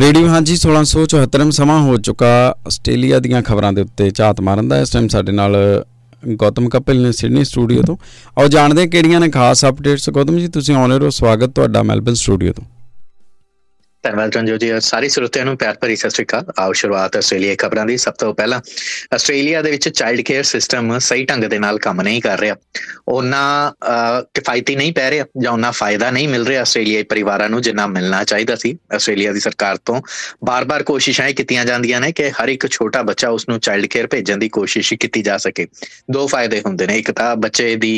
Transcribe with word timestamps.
Radio 0.00 0.28
ਹਾਂਜੀ 0.28 0.54
1674 0.56 1.50
ਸਮਾਂ 1.50 1.78
ਹੋ 1.80 1.96
ਚੁੱਕਾ 1.96 2.28
ਆਸਟ੍ਰੇਲੀਆ 2.66 3.18
ਦੀਆਂ 3.18 3.40
ਖਬਰਾਂ 3.42 3.72
ਦੇ 3.72 3.82
ਉੱਤੇ 3.82 4.10
ਝਾਤ 4.10 4.40
ਮਾਰਨ 4.40 4.68
ਦਾ। 4.68 4.80
ਇਸ 4.80 4.90
ਟਾਈਮ 4.90 5.06
ਸਾਡੇ 5.08 5.32
ਨਾਲ 5.32 5.56
ਗੌਤਮ 6.36 6.68
ਕਪਿਲ 6.68 7.02
ਨੇ 7.02 7.12
ਸਿਡਨੀ 7.12 7.44
ਸਟੂਡੀਓ 7.44 7.82
ਤੋਂ। 7.82 7.96
ਆਓ 8.38 8.48
ਜਾਣਦੇ 8.48 8.80
ਹਾਂ 8.80 8.88
ਕਿਹੜੀਆਂ 8.88 9.20
ਨੇ 9.20 9.28
ਖਾਸ 9.28 9.64
ਅਪਡੇਟਸ 9.64 10.10
ਗੌਤਮ 10.10 10.38
ਜੀ, 10.38 10.48
ਤੁਸੀਂ 10.48 10.74
ਆਨਰ 10.74 11.02
ਹੋ। 11.02 11.10
ਸਵਾਗਤ 11.10 11.50
ਤੁਹਾਡਾ 11.50 11.82
ਮੈਲਬਨ 11.82 12.14
ਸਟੂਡੀਓ 12.14 12.52
ਤੋਂ। 12.52 12.64
ਧੰਨਵਾਦ 14.06 14.36
ਰੰਜੋ 14.36 14.56
ਜੀ। 14.56 14.70
ਸਾਰੀ 14.80 15.08
ਸਰੋਤਿਆਂ 15.08 15.44
ਨੂੰ 15.44 15.56
ਪਿਆਰ 15.58 15.76
ਭਰੀ 15.80 15.96
ਸਤਿ 15.96 16.10
ਸ਼੍ਰੀ 16.10 16.24
ਅਕਾਲ। 16.24 16.44
ਆਓ 16.58 16.72
ਸ਼ੁਰੂਆਤ 16.80 17.16
ਆਸਟ੍ਰੇਲੀਆ 17.16 17.54
ਖਬਰਾਂ 17.58 17.84
ਦੀ। 17.86 17.96
ਸਭ 17.96 18.12
ਤੋਂ 18.18 18.32
ਪਹਿਲਾਂ 18.34 18.60
ਆਸਟ੍ਰੇਲੀਆ 19.14 19.62
ਦੇ 19.62 19.70
ਵਿੱਚ 19.70 19.88
ਚਾਈਲਡ 19.88 20.20
ਕੇਅਰ 20.20 20.42
ਸਿਸਟਮ 20.44 20.98
ਸਹੀ 20.98 21.24
ਢੰਗ 21.24 21.44
ਦੇ 21.44 21.58
ਨਾਲ 21.58 21.78
ਕੰਮ 21.86 22.02
ਨਹੀਂ 22.02 22.20
ਕਰ 22.22 22.40
ਰਿਹਾ। 22.40 22.56
ਉਹਨਾਂ 23.08 23.72
ਕਿਫਾਇਤੀ 24.34 24.76
ਨਹੀਂ 24.76 24.92
ਪੈ 24.92 25.10
ਰਿਹਾ 25.10 25.24
ਜਾਂ 25.42 25.52
ਉਹਨਾਂ 25.52 25.72
ਫਾਇਦਾ 25.72 26.10
ਨਹੀਂ 26.10 26.28
ਮਿਲ 26.28 26.46
ਰਿਹਾ 26.46 26.60
ਆਸਟ੍ਰੇਲੀਆਈ 26.60 27.02
ਪਰਿਵਾਰਾਂ 27.02 27.48
ਨੂੰ 27.50 27.60
ਜਿੰਨਾ 27.62 27.86
ਮਿਲਣਾ 27.86 28.22
ਚਾਹੀਦਾ 28.24 28.54
ਸੀ। 28.56 28.74
ਆਸਟ੍ਰੇਲੀਆ 28.94 29.32
ਦੀ 29.32 29.40
ਸਰਕਾਰ 29.40 29.76
ਤੋਂ 29.84 30.00
ਬਾਰ-ਬਾਰ 30.44 30.82
ਕੋਸ਼ਿਸ਼ਾਂ 30.82 31.30
ਕੀਤੀਆਂ 31.32 31.64
ਜਾਂਦੀਆਂ 31.64 32.00
ਨੇ 32.00 32.12
ਕਿ 32.12 32.30
ਹਰ 32.30 32.48
ਇੱਕ 32.48 32.66
ਛੋਟਾ 32.70 33.02
ਬੱਚਾ 33.02 33.28
ਉਸ 33.28 33.48
ਨੂੰ 33.48 33.58
ਚਾਈਲਡ 33.60 33.86
ਕੇਅਰ 33.86 34.06
ਭੇਜਣ 34.06 34.36
ਦੀ 34.36 34.48
ਕੋਸ਼ਿਸ਼ 34.48 34.92
ਕੀਤੀ 34.94 35.22
ਜਾ 35.22 35.36
ਸਕੇ। 35.38 35.66
ਦੋ 36.10 36.26
ਫਾਇਦੇ 36.26 36.60
ਹੁੰਦੇ 36.66 36.86
ਨੇ। 36.86 36.98
ਇੱਕ 36.98 37.10
ਤਾਂ 37.10 37.34
ਬੱਚੇ 37.36 37.74
ਦੀ 37.76 37.94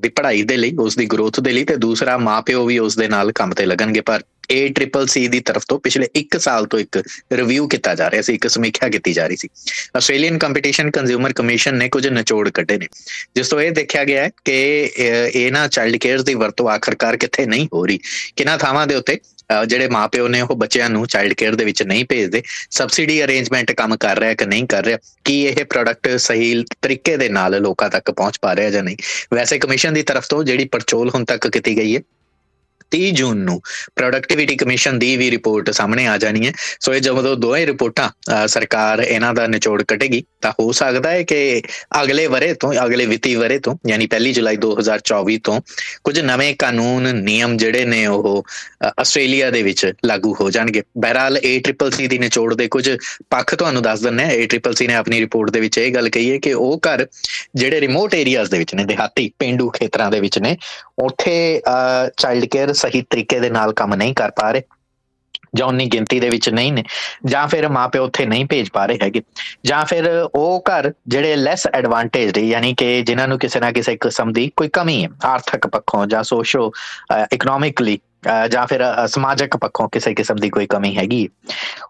ਦੀ 0.00 0.08
ਪੜ੍ਹਾਈ 0.08 0.42
ਦੇ 0.42 0.56
ਲਈ 0.56 0.72
ਉਸ 0.80 0.96
ਦੀ 0.96 1.06
ਗਰੋਥ 1.06 1.40
ਦੇ 1.40 1.52
ਲਈ 1.52 1.64
ਤੇ 1.64 1.76
ਦੂਸਰਾ 1.76 2.16
ਮਾਪਿਓ 2.18 2.64
ਵੀ 2.66 2.78
ਉਸ 2.78 2.96
ਦੇ 2.96 3.08
ਨਾਲ 3.08 3.32
ਕੰਮ 3.32 3.54
ਤੇ 3.54 3.66
ਲੱਗਣਗੇ। 3.66 4.00
ਪਰ 4.00 4.20
ACCC 4.52 5.26
ਦੀ 5.28 5.40
ਤਰਫ 5.40 5.64
ਤੋਂ 5.68 5.78
ਪਿਛਲੇ 5.80 6.08
1 6.16 6.38
ਸਾਲ 6.38 6.66
ਤੋਂ 6.66 6.78
ਇੱਕ 6.78 7.02
ਰਿਵਿਊ 7.32 7.66
ਕੀਤਾ 7.68 7.94
ਜਾ 7.94 8.10
ਰਿਹਾ 8.10 8.22
ਸੀ, 8.22 8.34
ਇੱਕ 8.34 8.48
ਸਮੀਖਿਆ 8.48 8.88
ਕੀਤੀ 8.88 9.12
ਜਾ 9.12 9.26
ਰਹੀ 9.26 9.36
ਸੀ। 9.36 9.48
ਆਸਟ੍ਰੇਲੀਅਨ 9.96 10.38
ਕੰਪੀਟੀਸ਼ਨ 10.38 10.90
ਕੰਜ਼ਿਊਮਰ 10.90 11.32
ਕਮਿਸ਼ਨ 11.32 11.74
ਨੇ 11.74 11.88
ਕੁਝ 11.88 12.06
ਨਿਚੋੜ 12.08 12.48
ਕੱਢੇ 12.50 12.76
ਨੇ, 12.78 12.88
ਜਿਸ 13.36 13.48
ਤੋਂ 13.48 13.60
ਇਹ 13.60 13.70
ਦੇਖਿਆ 13.72 14.04
ਗਿਆ 14.04 14.22
ਹੈ 14.22 14.30
ਕਿ 14.44 14.90
ਇਹਨਾਂ 15.34 15.68
ਚਾਈਲਡ 15.68 15.96
ਕੇਅਰ 15.96 16.22
ਦੀ 16.22 16.34
ਵਰਤੋਂ 16.34 16.68
ਆਖਰਕਾਰ 16.70 17.16
ਕਿੱਥੇ 17.16 17.46
ਨਹੀਂ 17.46 17.66
ਹੋ 17.74 17.84
ਰਹੀ। 17.86 17.98
ਕਿਨਾਂ 18.36 18.58
ਥਾਵਾਂ 18.58 18.86
ਦੇ 18.86 18.94
ਉੱਤੇ 18.94 19.18
ਜਿਹੜੇ 19.66 19.88
ਮਾਪਿਓ 19.88 20.28
ਨੇ 20.28 20.40
ਉਹ 20.40 20.54
ਬੱਚਿਆਂ 20.56 20.88
ਨੂੰ 20.90 21.06
ਚਾਈਲਡ 21.06 21.32
ਕੇਅਰ 21.32 21.54
ਦੇ 21.54 21.64
ਵਿੱਚ 21.64 21.82
ਨਹੀਂ 21.82 22.04
ਭੇਜਦੇ 22.04 22.42
ਸਬਸਿਡੀ 22.70 23.22
ਅਰੇਂਜਮੈਂਟ 23.24 23.70
ਕੰਮ 23.72 23.96
ਕਰ 23.96 24.18
ਰਿਹਾ 24.18 24.34
ਕਿ 24.34 24.46
ਨਹੀਂ 24.46 24.66
ਕਰ 24.66 24.84
ਰਿਹਾ, 24.84 24.98
ਕੀ 25.24 25.40
ਇਹ 25.42 25.64
ਪ੍ਰੋਡਕਟ 25.64 26.16
ਸਹੀ 26.16 26.64
ਤਰੀਕੇ 26.82 27.16
ਦੇ 27.16 27.28
ਨਾਲ 27.28 27.60
ਲੋਕਾਂ 27.62 27.88
ਤੱਕ 27.90 28.10
ਪਹੁੰਚ 28.10 28.38
ਪਾ 28.42 28.54
ਰਿਹਾ 28.56 28.70
ਜਾਂ 28.70 28.82
ਨਹੀਂ? 28.82 28.96
ਵੈਸੇ 29.34 29.58
ਕਮਿਸ਼ਨ 29.58 29.94
ਦੀ 29.94 30.02
ਤਰਫ 30.02 30.26
ਤੋਂ 30.28 30.42
ਜਿਹੜੀ 30.44 30.64
ਪਰਚੋਲ 30.66 31.10
ਹੁਣ 31.10 31.24
ਤੱਕ 31.24 31.48
ਕੀਤੀ 31.48 31.76
ਗਈ 31.76 31.96
ਹੈ 31.96 32.00
30 32.92 33.10
ਜੂਨ 33.12 33.38
ਨੂੰ 33.38 33.60
ਪ੍ਰੋਡਕਟਿਵਿਟੀ 33.96 34.56
ਕਮਿਸ਼ਨ 34.56 34.98
ਦੀ 34.98 35.16
ਵੀ 35.16 35.30
ਰਿਪੋਰਟ 35.30 35.70
ਸਾਹਮਣੇ 35.70 36.06
ਆ 36.06 36.16
ਜਾਣੀ 36.18 36.46
ਹੈ। 36.46 36.52
ਸੋ 36.80 36.94
ਇਹ 36.94 37.00
ਜਦੋਂ 37.00 37.36
ਦੋਵੇਂ 37.36 37.66
ਰਿਪੋਰਟਾਂ 37.66 38.08
ਸਰਕਾਰ 38.48 39.00
ਇਹਨਾਂ 39.00 39.32
ਦਾ 39.34 39.46
ਨਿਚੋੜ 39.46 39.82
ਕੱਟੇਗੀ 39.82 40.22
ਤਾਂ 40.40 40.52
ਹੋ 40.60 40.70
ਸਕਦਾ 40.72 41.10
ਹੈ 41.10 41.22
ਕਿ 41.22 41.62
ਅਗਲੇ 42.02 42.26
ਵਰੇ 42.26 42.52
ਤੋਂ, 42.54 42.72
ਅਗਲੇ 42.84 43.06
ਵਿੱਤੀ 43.06 43.34
ਵਰੇ 43.34 43.58
ਤੋਂ, 43.58 43.76
ਯਾਨੀ 43.88 44.06
ਪਹਿਲੀ 44.06 44.32
ਜੁਲਾਈ 44.32 44.56
2024 44.56 45.38
ਤੋਂ 45.44 45.60
ਕੁਝ 46.04 46.18
ਨਵੇਂ 46.20 46.54
ਕਾਨੂੰਨ, 46.58 47.14
ਨਿਯਮ 47.16 47.56
ਜਿਹੜੇ 47.56 47.84
ਨੇ 47.84 48.06
ਉਹ 48.06 48.44
ਆਸਟ੍ਰੇਲੀਆ 49.00 49.50
ਦੇ 49.50 49.62
ਵਿੱਚ 49.62 49.92
ਲਾਗੂ 50.04 50.34
ਹੋ 50.40 50.50
ਜਾਣਗੇ। 50.50 50.82
ਬਹਿਰਾਲ 50.98 51.38
ACCC 51.38 52.08
ਦੀ 52.08 52.18
ਨਿਚੋੜ 52.18 52.52
ਦੇ 52.54 52.68
ਕੁਝ 52.68 52.88
ਪੱਖ 53.30 53.54
ਤੁਹਾਨੂੰ 53.54 53.82
ਦੱਸ 53.82 54.00
ਦਿੰਨੇ 54.00 54.24
ਆ 54.24 54.36
ACCC 54.36 54.86
ਨੇ 54.88 54.94
ਆਪਣੀ 54.94 55.20
ਰਿਪੋਰਟ 55.20 55.50
ਦੇ 55.50 55.60
ਵਿੱਚ 55.60 55.78
ਇਹ 55.78 55.92
ਗੱਲ 55.94 56.08
ਕਹੀ 56.08 56.30
ਹੈ 56.30 56.38
ਕਿ 56.38 56.52
ਉਹ 56.52 56.80
ਘਰ 56.86 57.06
ਜਿਹੜੇ 57.54 57.80
ਰਿਮੋਟ 57.80 58.14
ਏਰੀਆਜ਼ 58.14 58.50
ਦੇ 58.50 58.58
ਵਿੱਚ 58.58 58.74
ਨੇ, 58.74 58.84
ਦਿਹਾਤੀ 58.84 59.30
ਪਿੰਡੂ 59.38 59.70
ਖੇਤਰਾਂ 59.70 60.10
ਦੇ 60.10 60.20
ਵਿੱਚ 60.20 60.38
ਨੇ, 60.38 60.56
ਉੱਥੇ 60.98 61.62
ਚਾਈਲਡ 62.16 62.44
ਕੇਅਰ 62.44 62.72
ਸਹੀ 62.76 63.02
ਤਰੀਕੇ 63.10 63.40
ਦੇ 63.40 63.50
ਨਾਲ 63.50 63.72
ਕੰਮ 63.74 63.94
ਨਹੀਂ 63.94 64.14
ਕਰ 64.14 64.30
ਪਾ 64.32 64.50
ਰਹੇ 64.50 64.62
ਜਾਂ 65.56 65.66
ਉਨੀ 65.66 65.84
ਗਿਣਤੀ 65.86 66.18
ਦੇ 66.20 66.28
ਵਿੱਚ 66.30 66.48
ਨਹੀਂ 66.50 66.72
ਨੇ, 66.72 66.82
ਜਾਂ 67.26 67.46
ਫਿਰ 67.48 67.68
ਮਾਪੇ 67.68 67.98
ਉੱਥੇ 67.98 68.24
ਨਹੀਂ 68.26 68.44
ਭੇਜ 68.46 68.68
ਪਾ 68.70 68.84
ਰਹੇ 68.86 68.98
ਹੈਗੇ, 69.02 69.22
ਜਾਂ 69.64 69.84
ਫਿਰ 69.84 70.08
ਉਹ 70.34 70.62
ਘਰ 70.66 70.90
ਜਿਹੜੇ 71.08 71.36
ਲੈਸ 71.36 71.66
ਐਡਵਾਂਟੇਜਡ 71.68 72.38
ਯਾਨੀ 72.38 72.74
ਕਿ 72.74 73.02
ਜਿਨ੍ਹਾਂ 73.02 73.28
ਨੂੰ 73.28 73.38
ਕਿਸੇ 73.38 73.60
ਨਾ 73.60 73.70
ਕਿਸੇ 73.72 73.96
ਕਿਸਮ 73.98 74.32
ਦੀ 74.32 74.50
ਕੋਈ 74.56 74.68
ਕਮੀ 74.72 75.02
ਹੈ, 75.04 75.08
ਆਰਥਿਕ 75.24 75.66
ਪੱਖੋਂ 75.68 76.06
ਜਾਂ 76.06 76.22
ਸੋਸ਼ੋ 76.24 76.70
ਇਕਨੋਮਿਕਲੀ 77.32 77.98
ਜਾਂ 78.50 78.66
ਫਿਰ 78.66 78.82
ਸਮਾਜਿਕ 79.06 79.56
ਪੱਖੋਂ 79.56 79.88
ਕਿਸੇ 79.88 80.14
ਕਿਸਮ 80.14 80.36
ਦੀ 80.36 80.50
ਕੋਈ 80.50 80.66
ਕਮੀ 80.66 80.96
ਹੈਗੀ। 80.96 81.28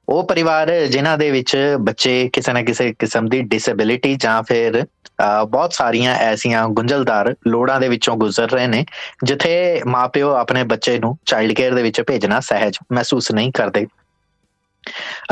ਉਹ 0.09 0.23
ਪਰਿਵਾਰ 0.29 0.70
ਜਿਨ੍ਹਾਂ 0.87 1.17
ਦੇ 1.19 1.31
ਵਿੱਚ 1.31 1.56
ਬੱਚੇ 1.81 2.29
ਕਿਸੇ 2.33 2.53
ਨਾ 2.53 2.62
ਕਿਸੇ 2.62 2.92
ਕਿਸਮ 2.98 3.29
ਦੀ 3.29 3.41
ਡਿਸੇਬਿਲਿਟੀ 3.45 4.14
ਜਾਂ 4.17 4.42
ਫਿਰ 4.42 4.85
ਬਹੁਤ 5.20 5.73
ਸਾਰੀਆਂ 5.73 6.14
ਐਸੀਆਂ 6.14 6.67
ਗੁੰਝਲਦਾਰ 6.69 7.35
ਲੋੜਾਂ 7.48 7.80
ਦੇ 7.80 7.89
ਵਿੱਚੋਂ 7.89 8.17
ਗੁਜ਼ਰ 8.17 8.51
ਰਹੇ 8.51 8.67
ਨੇ, 8.67 8.85
ਜਿੱਥੇ 9.24 9.80
ਮਾਪਿਓ 9.86 10.33
ਆਪਣੇ 10.35 10.63
ਬੱਚੇ 10.64 10.98
ਨੂੰ 10.98 11.17
ਚਾਈਲਡ 11.27 11.52
ਕੇਅਰ 11.52 11.74
ਦੇ 11.74 11.83
ਵਿੱਚ 11.83 12.01
ਭੇਜਣਾ 12.01 12.41
ਸਹਿਜ 12.41 12.79
ਮਹਿਸੂਸ 12.92 13.30
ਨਹੀਂ 13.33 13.53
ਕਰਦੇ। 13.53 13.86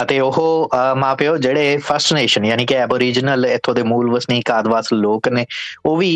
ਅਤੇ 0.03 0.19
ਉਹ 0.21 0.71
ਮਾਪਿਓ 0.97 1.37
ਜਿਹੜੇ 1.37 1.77
ਫਸਟ 1.87 2.13
ਨੇਸ਼ਨ 2.15 2.45
ਯਾਨੀ 2.45 2.67
ਕਿ 2.67 2.77
ਐਬੋਰੀਜਨਲ 2.77 3.47
ਇੱਥੋਂ 3.47 3.75
ਦੇ 3.75 3.83
ਮੂਲ 3.83 4.11
ਵਸਨੀਕ 4.11 4.51
ਆਦਿਵਾਸ 4.51 4.93
ਲੋਕ 4.93 5.29
ਨੇ, 5.29 5.47
ਉਹ 5.87 5.97
ਵੀ 5.97 6.11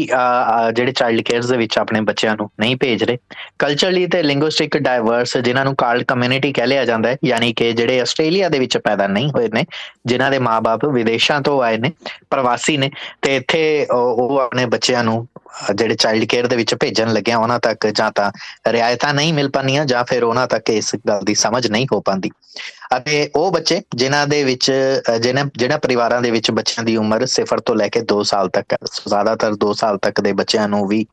ਜਿਹੜੇ 0.75 0.93
ਚਾਈਲਡ 0.93 1.23
ਕੇਅਰਸ 1.23 1.47
ਦੇ 1.47 1.57
ਵਿੱਚ 1.57 1.79
ਆਪਣੇ 1.79 2.01
ਬੱਚਿਆਂ 2.01 2.35
ਨੂੰ 2.37 2.49
ਨਹੀਂ 2.61 2.77
ਭੇਜ 2.81 3.05
ਰਹੇ। 3.05 3.19
ਕਲਚਰਲੀ 3.59 4.07
ਤੇ 4.07 4.23
ਲਿੰਗੁਇਸਟਿਕ 4.23 4.77
ਡਾਈਵਰਸ 4.79 5.37
ਜਿਨ੍ਹਾਂ 5.39 5.65
ਨੂੰ 5.65 5.75
ਕਾਲਡ 5.79 6.05
ਕਮਿਊਨਿਟੀ 6.09 6.53
ਕਹਿ 6.53 6.67
ਲਿਆ 6.67 6.85
ਜਾਂਦਾ 6.85 7.09
ਹੈ, 7.09 7.17
ਯਾਨੀ 7.25 7.53
ਕਿ 7.53 7.73
ਜਿਹੜੇ 7.73 8.01
ਆਸਟ੍ਰੇਲੀਆ 8.01 8.49
ਦੇ 8.49 8.59
ਵਿੱਚ 8.59 8.77
ਪੈਦਾ 8.79 9.07
ਨਹੀਂ 9.07 9.31
ਹੋਏ 9.37 9.49
ਨੇ, 9.55 9.65
ਜਿਨ੍ਹਾਂ 10.07 10.31
ਦੇ 10.31 10.39
ਮਾਪੇ 10.39 10.93
ਵਿਦੇਸ਼ਾਂ 10.93 11.41
ਤੋਂ 11.41 11.61
ਆਏ 11.63 11.79
ਨੇ, 11.79 11.93
ਪ੍ਰਵਾਸੀ 12.31 12.77
ਨੇ, 12.77 12.91
ਤੇ 13.23 13.37
ਇੱਥੇ 13.37 13.87
ਉਹ 13.91 14.39
ਆਪਣੇ 14.41 14.67
ਬੱਚਿਆਂ 14.67 15.05
ਨੂੰ 15.05 15.27
ਜਿਹੜੇ 15.75 15.95
ਚਾਈਲਡ 15.95 16.25
ਕੇਅਰ 16.25 16.47
ਦੇ 16.47 16.57
ਵਿੱਚ 16.57 16.75
ਭੇਜਣ 16.75 17.13
ਲੱਗਿਆ, 17.13 17.37
ਉਹਨਾਂ 17.39 17.59
ਤੱਕ 17.61 17.87
ਜਾਂ 17.89 18.11
ਤਾਂ 18.13 18.31
ਰਿਆਇਤਾਂ 18.73 19.13
ਨਹੀਂ 19.15 19.33
ਮਿਲ 19.35 19.49
ਪਾਣੀਆਂ 19.51 19.85
ਜਾਂ 19.85 20.05
ਫਿਰ 20.05 20.25
ਉਹਨਾਂ 20.25 20.47
ਤੱਕ 20.47 20.71
ਇਸ 20.71 20.95
ਗੱਲ 21.09 21.25
ਦੀ 21.25 21.35
ਸਮਝ 21.35 21.67
ਨਹੀਂ 21.67 21.87
ਹੋ 21.93 22.01
ਪਾਂਦੀ 22.01 22.31
ਅਤੇ 22.97 23.31
ਉਹ 23.37 23.51
ਬੱਚੇ 23.53 23.81
ਜਿਨ੍ਹਾਂ 23.97 24.27
ਦੇ 24.27 24.43
ਵਿੱਚ 24.45 24.71
ਜਿਹਨਾਂ 25.21 25.45
ਜਿਹੜਾ 25.57 25.79
ਪਰਿਵਾਰਾਂ 25.79 26.21
ਦੇ 26.23 26.31
ਵਿੱਚ 26.31 26.51
ਬੱਚਿਆਂ 26.51 26.85
ਦੀ 26.85 26.97
ਉਮਰ 26.97 27.25
0 27.27 27.61
ਤੋਂ 27.67 27.75
ਲੈ 27.77 27.89
ਕੇ 27.89 28.01
2 28.13 28.23
ਸਾਲ 28.25 28.49
ਤੱਕ 28.49 28.73
ਹੈ। 28.73 28.79
ਜ਼ਿਆਦਾਤਰ 29.09 29.55
2 29.65 29.73
ਸਾਲ 29.73 29.99
ਤੱਕ 29.99 30.21
ਦੇ 30.21 30.33
ਬੱਚਿਆਂ 30.33 30.69
ਨੂੰ 30.69 30.87
ਵੀ 30.89 31.05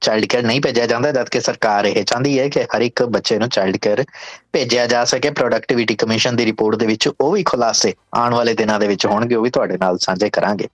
ਚਾਈਲਡ 0.00 0.24
ਕੇਅਰ 0.24 0.42
ਨਹੀਂ 0.42 0.60
ਭੇਜਿਆ 0.60 0.86
ਜਾਂਦਾ 0.86 1.10
ਜਦਕਿ 1.12 1.40
ਸਰਕਾਰ 1.40 1.84
ਇਹ 1.84 2.02
ਚਾਹੁੰਦੀ 2.04 2.38
ਹੈ 2.38 2.48
ਕਿ 2.48 2.64
ਹਰ 2.76 2.80
ਇੱਕ 2.80 3.02
ਬੱਚੇ 3.08 3.38
ਨੂੰ 3.38 3.48
ਚਾਈਲਡ 3.48 3.76
ਕੇਅਰ 3.76 4.04
ਭੇਜਿਆ 4.52 4.86
ਜਾ 4.86 5.04
ਸਕੇ। 5.04 5.30
ਪ੍ਰੋਡਕਟਿਵਿਟੀ 5.30 5.94
ਕਮਿਸ਼ਨ 5.94 6.36
ਦੀ 6.36 6.44
ਰਿਪੋਰਟ 6.44 6.76
ਦੇ 6.76 6.86
ਵਿੱਚ 6.86 7.08
ਉਹ 7.08 7.30
ਵੀ 7.32 7.42
ਖੁਲਾਸੇ 7.42 7.94
ਆਉਣ 8.14 8.34
ਵਾਲੇ 8.34 8.54
ਦਿਨਾਂ 8.54 8.78
ਦੇ 8.80 8.86
ਵਿੱਚ 8.86 9.06
ਹੋਣਗੇ, 9.06 9.34
ਉਹ 9.34 9.42
ਵੀ 9.42 9.50
ਤੁਹਾਡੇ 9.50 9.78
ਨਾਲ 9.80 9.98
ਸਾਂਝੇ 9.98 10.30
ਕਰਾਂਗੇ। 10.30 10.68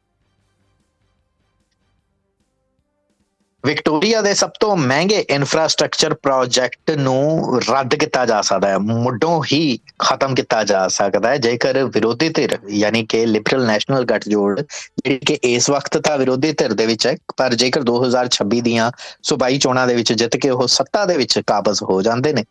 ਵਿਕਟੋਰੀਆ 3.64 4.20
ਦੇ 4.22 4.32
ਸਭ 4.34 4.50
ਤੋਂ 4.60 4.76
ਮਹਿੰਗੇ 4.76 5.24
ਇਨਫਰਾਸਟ੍ਰਕਚਰ 5.30 6.14
ਪ੍ਰੋਜੈਕਟ 6.14 6.90
ਨੂੰ 6.98 7.60
ਰੱਦ 7.70 7.94
ਕੀਤਾ 7.94 8.24
ਜਾ 8.26 8.40
ਸਕਦਾ 8.42 8.68
ਹੈ, 8.68 8.78
ਮੁੱਢੋਂ 8.78 9.42
ਹੀ 9.52 9.78
ਖਤਮ 9.98 10.34
ਕੀਤਾ 10.34 10.62
ਜਾ 10.64 10.86
ਸਕਦਾ 10.88 11.28
ਹੈ, 11.28 11.36
ਜੇਕਰ 11.38 11.82
ਵਿਰੋਧੀ 11.86 12.28
ਧਿਰ 12.28 12.56
ਯਾਨੀ 12.72 13.04
ਕਿ 13.06 13.24
ਲਿਬਰਲ 13.26 13.66
ਨੈਸ਼ਨਲ 13.66 14.04
ਗੱਠਜੋੜ 14.04 14.60
ਜਿਹੜੀ 14.60 15.18
ਕਿ 15.26 15.38
ਇਸ 15.44 15.68
ਵਕਤ 15.70 15.98
ਤਾਂ 15.98 16.16
ਵਿਰੋਧੀ 16.18 16.52
ਧਿਰ 16.52 16.72
ਦੇ 16.72 16.86
ਵਿੱਚ 16.86 17.06
ਹੈ, 17.06 17.14
ਪਰ 17.36 17.54
ਜੇਕਰ 17.54 17.82
2026 17.84 18.60
ਦੀਆਂ 18.62 18.90
ਸੁਬਾਈ 19.22 19.58
ਚੋਣਾਂ 19.58 19.86
ਦੇ 19.86 19.94
ਵਿੱਚ 19.94 20.12
ਜਿੱਤ 20.14 20.36
ਕੇ 20.36 20.50
ਉਹ 20.50 20.66
ਸੱਤਾ 20.70 21.04
ਦੇ 21.06 21.16
ਵਿੱਚ 21.16 21.38
ਕਾਬਜ਼ 21.46 21.82
ਹੋ 21.82 22.00
ਜਾਂਦੇ 22.02 22.32
ਨੇ 22.32 22.44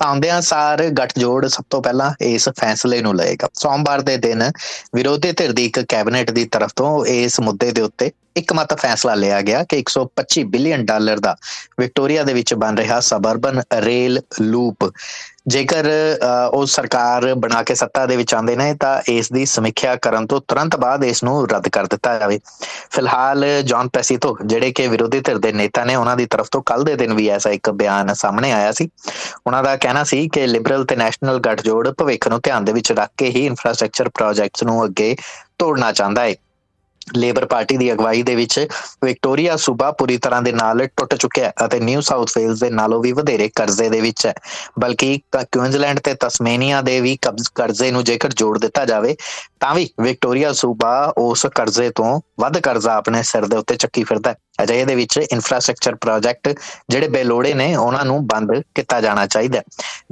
ਆਉਂਦਿਆਂ 0.00 0.40
ਸਾਰ 0.40 0.88
ਗੱਠਜੋੜ 0.90 1.46
ਸਭ 1.46 1.64
ਤੋਂ 1.70 1.82
ਪਹਿਲਾਂ 1.82 2.12
ਇਸ 2.20 2.48
ਫੈਸਲੇ 2.48 3.00
ਨੂੰ 3.02 3.14
ਲਏਗਾ। 3.16 3.48
ਸੋਮਵਾਰ 3.54 4.00
ਦੇ 4.00 4.16
ਦਿਨ 4.16 4.50
ਵਿਰੋਧੀ 4.94 5.32
ਧਿਰ 5.32 5.52
ਦੀ 5.52 5.64
ਇੱਕ 5.64 5.80
ਕੈਬਨਿਟ 5.80 6.30
ਦੀ 6.30 6.44
ਤਰਫ 6.44 6.72
ਤੋਂ 6.76 7.04
ਇਸ 7.06 7.40
ਮੁੱਦੇ 7.40 7.70
ਦੇ 7.70 7.82
ਉੱਤੇ 7.82 8.10
ਇੱਕਮਤ 8.36 8.74
ਫੈਸਲਾ 8.74 9.14
ਲਿਆ 9.14 9.40
ਗਿਆ 9.40 9.62
ਕਿ 9.64 9.78
125 9.78 10.44
ਬਿਲੀਅਨ 10.44 10.84
ਡਾਲਰ 10.84 11.18
ਦਾ 11.18 11.36
ਵਿਕਟੋਰੀਆ 11.80 12.22
ਦੇ 12.22 12.32
ਵਿੱਚ 12.34 12.54
ਬਣ 12.54 12.76
ਰਿਹਾ 12.76 13.00
ਸਬਰਬਨ 13.00 13.62
ਰੇਲ 13.80 14.20
ਲੂਪ 14.40 14.90
ਜੇਕਰ 15.46 15.86
ਉਹ 16.52 16.64
ਸਰਕਾਰ 16.66 17.34
ਬਣਾ 17.34 17.62
ਕੇ 17.62 17.74
ਸੱਤਾ 17.74 18.04
ਦੇ 18.06 18.16
ਵਿੱਚ 18.16 18.34
ਆਉਂਦੇ 18.34 18.54
ਨੇ, 18.56 18.72
ਤਾਂ 18.74 19.00
ਇਸ 19.08 19.30
ਦੀ 19.32 19.44
ਸਮੀਖਿਆ 19.46 19.94
ਕਰਨ 19.96 20.26
ਤੋਂ 20.26 20.40
ਤੁਰੰਤ 20.48 20.76
ਬਾਅਦ 20.76 21.04
ਇਸ 21.04 21.22
ਨੂੰ 21.24 21.46
ਰੱਦ 21.48 21.68
ਕਰ 21.68 21.86
ਦਿੱਤਾ 21.86 22.18
ਜਾਵੇ। 22.18 22.38
ਫਿਲਹਾਲ 22.90 23.44
ਜੌਨ 23.62 23.88
ਪੈਸੀਤੋ, 23.88 24.36
ਜਿਹੜੇ 24.44 24.70
ਕਿ 24.72 24.86
ਵਿਰੋਧੀ 24.88 25.20
ਧਿਰ 25.20 25.38
ਦੇ 25.38 25.52
ਨੇਤਾ 25.52 25.84
ਨੇ, 25.84 25.96
ਉਹਨਾਂ 25.96 26.16
ਦੀ 26.16 26.26
ਤਰਫ 26.26 26.48
ਤੋਂ 26.52 26.62
ਕੱਲ 26.66 26.84
ਦੇ 26.84 26.94
ਦਿਨ 26.96 27.12
ਵੀ 27.14 27.28
ਐਸਾ 27.28 27.50
ਇੱਕ 27.50 27.70
ਬਿਆਨ 27.70 28.14
ਸਾਹਮਣੇ 28.14 28.52
ਆਇਆ 28.52 28.72
ਸੀ। 28.72 28.88
ਉਹਨਾਂ 29.46 29.62
ਦਾ 29.62 29.76
ਕਹਿਣਾ 29.76 30.04
ਸੀ 30.04 30.28
ਕਿ 30.28 30.46
ਲਿਬਰਲ 30.46 30.84
ਤੇ 30.84 30.96
ਨੈਸ਼ਨਲ 30.96 31.38
ਗੱਠਜੋੜ 31.38 31.88
ਭਵਿੱਖ 31.98 32.28
ਨੂੰ 32.28 32.40
ਧਿਆਨ 32.44 32.64
ਦੇ 32.64 32.72
ਵਿੱਚ 32.72 32.92
ਰੱਖ 32.92 33.10
ਕੇ 33.16 33.30
ਹੀ 33.30 33.44
ਇਨਫਰਾਸਟ੍ਰਕਚਰ 33.46 34.08
ਪ੍ਰੋਜੈਕਟਸ 34.08 34.62
ਨੂੰ 34.62 34.84
ਅੱਗੇ 34.84 35.14
ਤੋੜਨਾ 35.58 35.92
ਚਾਹੁੰਦਾ 35.92 36.22
ਹੈ 36.22 36.34
ਲੇਬਰ 37.06 37.44
ਪਾਰਟੀ 37.46 37.76
ਦੀ 37.76 37.92
ਅਗਵਾਈ 37.92 38.22
ਦੇ 38.22 38.34
ਵਿੱਚ 38.34 38.58
ਵਿਕਟੋਰੀਆ 39.04 39.56
ਸੂਬਾ 39.56 39.90
ਪੂਰੀ 39.92 40.16
ਤਰ੍ਹਾਂ 40.18 40.40
ਦੇ 40.42 40.52
ਨਾਲ 40.52 40.86
ਟੁੱਟ 40.96 41.14
ਚੁੱਕਿਆ 41.14 41.44
ਹੈ 41.44 41.52
ਅਤੇ 41.64 41.80
ਨਿਊ 41.80 42.00
ਸਾਊਥ 42.00 42.30
ਵੇਲਜ਼ 42.38 42.60
ਦੇ 42.60 42.70
ਨਾਲੋਂ 42.70 43.00
ਵੀ 43.02 43.12
ਵਧੇਰੇ 43.12 43.48
ਕਰਜ਼ੇ 43.54 43.88
ਦੇ 43.88 44.00
ਵਿੱਚ 44.00 44.26
ਹੈ। 44.26 44.34
ਬਲਕਿ 44.78 45.18
ਕੁਇਨਜ਼ਲੈਂਡ 45.36 45.98
ਤੇ 45.98 46.14
ਤਸਮੇਨੀਆ 46.20 46.80
ਦੇ 46.82 47.00
ਵੀ 47.00 47.16
ਕਰਜ਼ੇ 47.54 47.90
ਨੂੰ 47.90 48.04
ਜੇਕਰ 48.04 48.32
ਜੋੜ 48.32 48.58
ਦਿੱਤਾ 48.58 48.84
ਜਾਵੇ, 48.84 49.16
ਤਾਂ 49.60 49.74
ਵੀ 49.74 49.88
ਵਿਕਟੋਰੀਆ 50.00 50.52
ਸੂਬਾ 50.52 51.12
ਉਸ 51.18 51.46
ਕਰਜ਼ੇ 51.54 51.90
ਤੋਂ 51.90 52.20
ਵੱਧ 52.40 52.58
ਕਰਜ਼ਾ 52.58 52.94
ਆਪਣੇ 52.94 53.22
ਸਿਰ 53.22 53.46
ਦੇ 53.46 53.56
ਉੱਤੇ 53.56 53.76
ਚੱਕੀ 53.76 54.04
ਫਿਰਦਾ 54.04 54.30
ਹੈ। 54.30 54.36
ਅਜਿਹੇ 54.62 54.84
ਦੇ 54.84 54.94
ਵਿੱਚ 54.94 55.18
ਇਨਫਰਾਸਟ੍ਰਕਚਰ 55.18 55.94
ਪ੍ਰੋਜੈਕਟ 55.94 56.58
ਜਿਹੜੇ 56.90 57.08
ਬੇਲੋੜੇ 57.08 57.54
ਨੇ, 57.54 57.74
ਉਹਨਾਂ 57.76 58.04
ਨੂੰ 58.04 58.26
ਬੰਦ 58.26 58.52
ਕੀਤਾ 58.74 59.00
ਜਾਣਾ 59.00 59.26
ਚਾਹੀਦਾ 59.26 59.58
ਹੈ। 59.58 59.62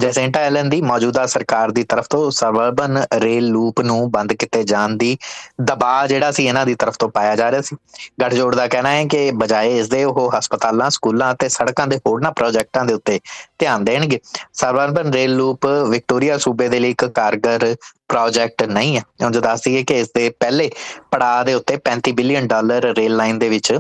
ਜੈਸੈਂਟਾ 0.00 0.40
ਐਲਨ 0.40 0.70
ਦੀ 0.70 0.80
ਮੌਜੂਦਾ 0.82 1.26
ਸਰਕਾਰ 1.26 1.70
ਦੀ 1.70 1.82
ਤਰਫ 1.82 2.06
ਤੋਂ 2.10 2.30
ਸਰਵਰਬਨ 2.30 3.02
ਰੇਲ 3.14 3.48
ਲੂਪ 3.48 3.80
ਨੂੰ 3.80 4.10
ਬੰਦ 4.10 4.32
ਕੀਤੇ 4.32 4.62
ਜਾਣ 4.64 4.96
ਦੀ 4.96 5.16
ਦਬਾਅ 5.60 6.06
ਜਿਹੜਾ 6.06 6.30
ਸੀ, 6.30 6.46
ਇਹਨਾਂ 6.46 6.66
ਦੀ 6.66 6.74
ਤਰਫ 6.74 6.96
ਤੋਂ 6.98 7.08
ਪਾਇਆ 7.08 7.36
ਜਾ 7.36 7.50
ਰਿਹਾ 7.50 7.62
ਸੀ। 7.62 7.76
ਗੱਠਜੋੜ 8.20 8.54
ਦਾ 8.54 8.66
ਕਹਿਣਾ 8.66 8.90
ਹੈ 8.90 9.04
ਕਿ 9.04 9.30
ਬਜਾਏ 9.30 9.78
ਇਸ 9.78 9.88
ਦੇ 9.88 10.04
ਉਹ 10.04 10.30
ਹਸਪਤਾਲਾਂ, 10.38 10.90
ਸਕੂਲਾਂ 10.90 11.32
ਅਤੇ 11.34 11.48
ਸੜਕਾਂ 11.48 11.86
ਦੇ 11.86 11.96
ਹੋਰਨਾਂ 11.96 12.32
ਪ੍ਰੋਜੈਕਟਾਂ 12.32 12.84
ਦੇ 12.84 12.94
ਉੱਤੇ 12.94 13.20
ਧਿਆਨ 13.58 13.84
ਦੇਣਗੇ। 13.84 14.18
ਸਰਵਰਬਨ 14.52 15.12
ਰੇਲ 15.12 15.36
ਲੂਪ 15.36 15.66
ਵਿਕਟੋਰੀਆ 15.66 16.38
ਸੂਬੇ 16.38 16.68
ਦੇ 16.68 16.80
ਲਈ 16.80 16.90
ਇੱਕ 16.90 17.04
ਕਾਰਗਰ 17.04 17.74
ਪ੍ਰੋਜੈਕਟ 18.08 18.62
ਨਹੀਂ 18.62 18.96
ਹੈ। 18.96 19.02
ਉਂਝ 19.26 19.38
ਦੱਸਦੀ 19.38 19.76
ਹੈ 19.76 19.82
ਕਿ 19.82 19.98
ਇਸ 20.00 20.08
ਦੇ 20.16 20.28
ਪਹਿਲੇ 20.40 20.70
ਪੜਾਅ 21.10 21.44
ਦੇ 21.44 21.54
ਉੱਤੇ 21.54 21.76
35 21.76 22.12
ਬਿਲੀਅਨ 22.12 22.46
ਡਾਲਰ 22.46 22.94
ਰੇਲ 22.96 23.16
ਲਾਈਨ 23.16 23.38
ਦੇ 23.38 23.48
ਵਿੱਚ 23.48 23.72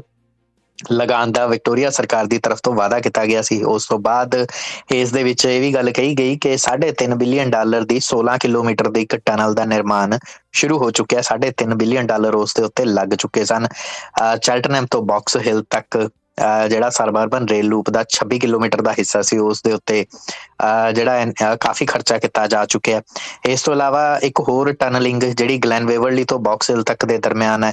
ਲਗਾਉਣ 0.92 1.32
ਦਾ 1.32 1.46
ਵਿਕਟੋਰੀਆ 1.46 1.90
ਸਰਕਾਰ 1.90 2.26
ਦੀ 2.26 2.38
ਤਰਫ 2.38 2.60
ਤੋਂ 2.62 2.72
ਵਾਅਦਾ 2.74 2.98
ਕੀਤਾ 3.00 3.24
ਗਿਆ 3.26 3.42
ਸੀ। 3.42 3.62
ਉਸ 3.64 3.86
ਤੋਂ 3.86 3.98
ਬਾਅਦ 4.00 4.34
ਇਸ 4.92 5.12
ਦੇ 5.12 5.22
ਵਿੱਚ 5.22 5.44
ਇਹ 5.46 5.60
ਵੀ 5.60 5.72
ਗੱਲ 5.74 5.90
ਕਹੀ 5.92 6.14
ਗਈ 6.18 6.36
ਕਿ 6.36 6.56
3.5 6.58 7.16
ਬਿਲੀਅਨ 7.18 7.50
ਡਾਲਰ 7.50 7.84
ਦੀ 7.84 8.00
16 8.08 8.38
ਕਿਲੋਮੀਟਰ 8.40 8.88
ਦੀ 8.90 9.02
ਇੱਕ 9.02 9.16
ਟਨਲ 9.26 9.54
ਦਾ 9.54 9.64
ਨਿਰਮਾਣ 9.66 10.18
ਸ਼ੁਰੂ 10.52 10.78
ਹੋ 10.78 10.90
ਚੁੱਕਿਆ 10.92 11.22
3.5 11.24 11.76
ਬਿਲੀਅਨ 11.76 12.06
ਡਾਲਰ 12.06 12.34
ਉਸ 12.36 12.54
ਦੇ 12.54 12.62
ਉੱਤੇ 12.62 12.84
ਲੱਗ 12.86 13.14
ਚੁੱਕੇ 13.16 13.44
ਸਨ। 13.44 13.68
ਚੈਲਟਨਮ 14.42 14.86
ਤੋਂ 14.90 15.02
ਬਾਕਸ 15.04 15.36
ਹਿਲ 15.46 15.62
ਤੱਕ 15.70 16.06
ਜਿਹੜਾ 16.70 16.88
ਸਰਬਰਬਨ 16.90 17.46
ਰੇਲ 17.48 17.66
ਲੂਪ 17.68 17.88
ਦਾ 17.90 18.02
26 18.10 18.38
ਕਿਲੋਮੀਟਰ 18.40 18.80
ਦਾ 18.82 18.92
ਹਿੱਸਾ 18.92 19.20
ਸੀ, 19.22 19.38
ਉਸ 19.40 19.62
ਦੇ 19.62 19.72
ਉੱਤੇ 19.72 20.04
ਜਿਹੜਾ 20.94 21.56
ਕਾਫੀ 21.60 21.86
ਖਰਚਾ 21.86 22.18
ਕੀਤਾ 22.18 22.46
ਜਾ 22.46 22.64
ਚੁੱਕਿਆ 22.66 23.00
ਇਸ 23.46 23.62
ਤੋਂ 23.62 23.74
ਇਲਾਵਾ 23.74 24.04
ਇੱਕ 24.22 24.40
ਹੋਰ 24.48 24.72
ਟਨਲਿੰਗ 24.80 25.22
ਜਿਹੜੀ 25.22 25.58
ਗਲੈਨ 25.58 25.86
ਵੇਵਰਲੀ 25.86 26.24
ਤੋਂ 26.24 26.38
ਬਾਕਸਹਿਲ 26.40 26.82
ਤੱਕ 26.82 27.04
ਦੇ 27.04 27.18
ਦਰਮਿਆਨ 27.18 27.64
ਹੈ 27.64 27.72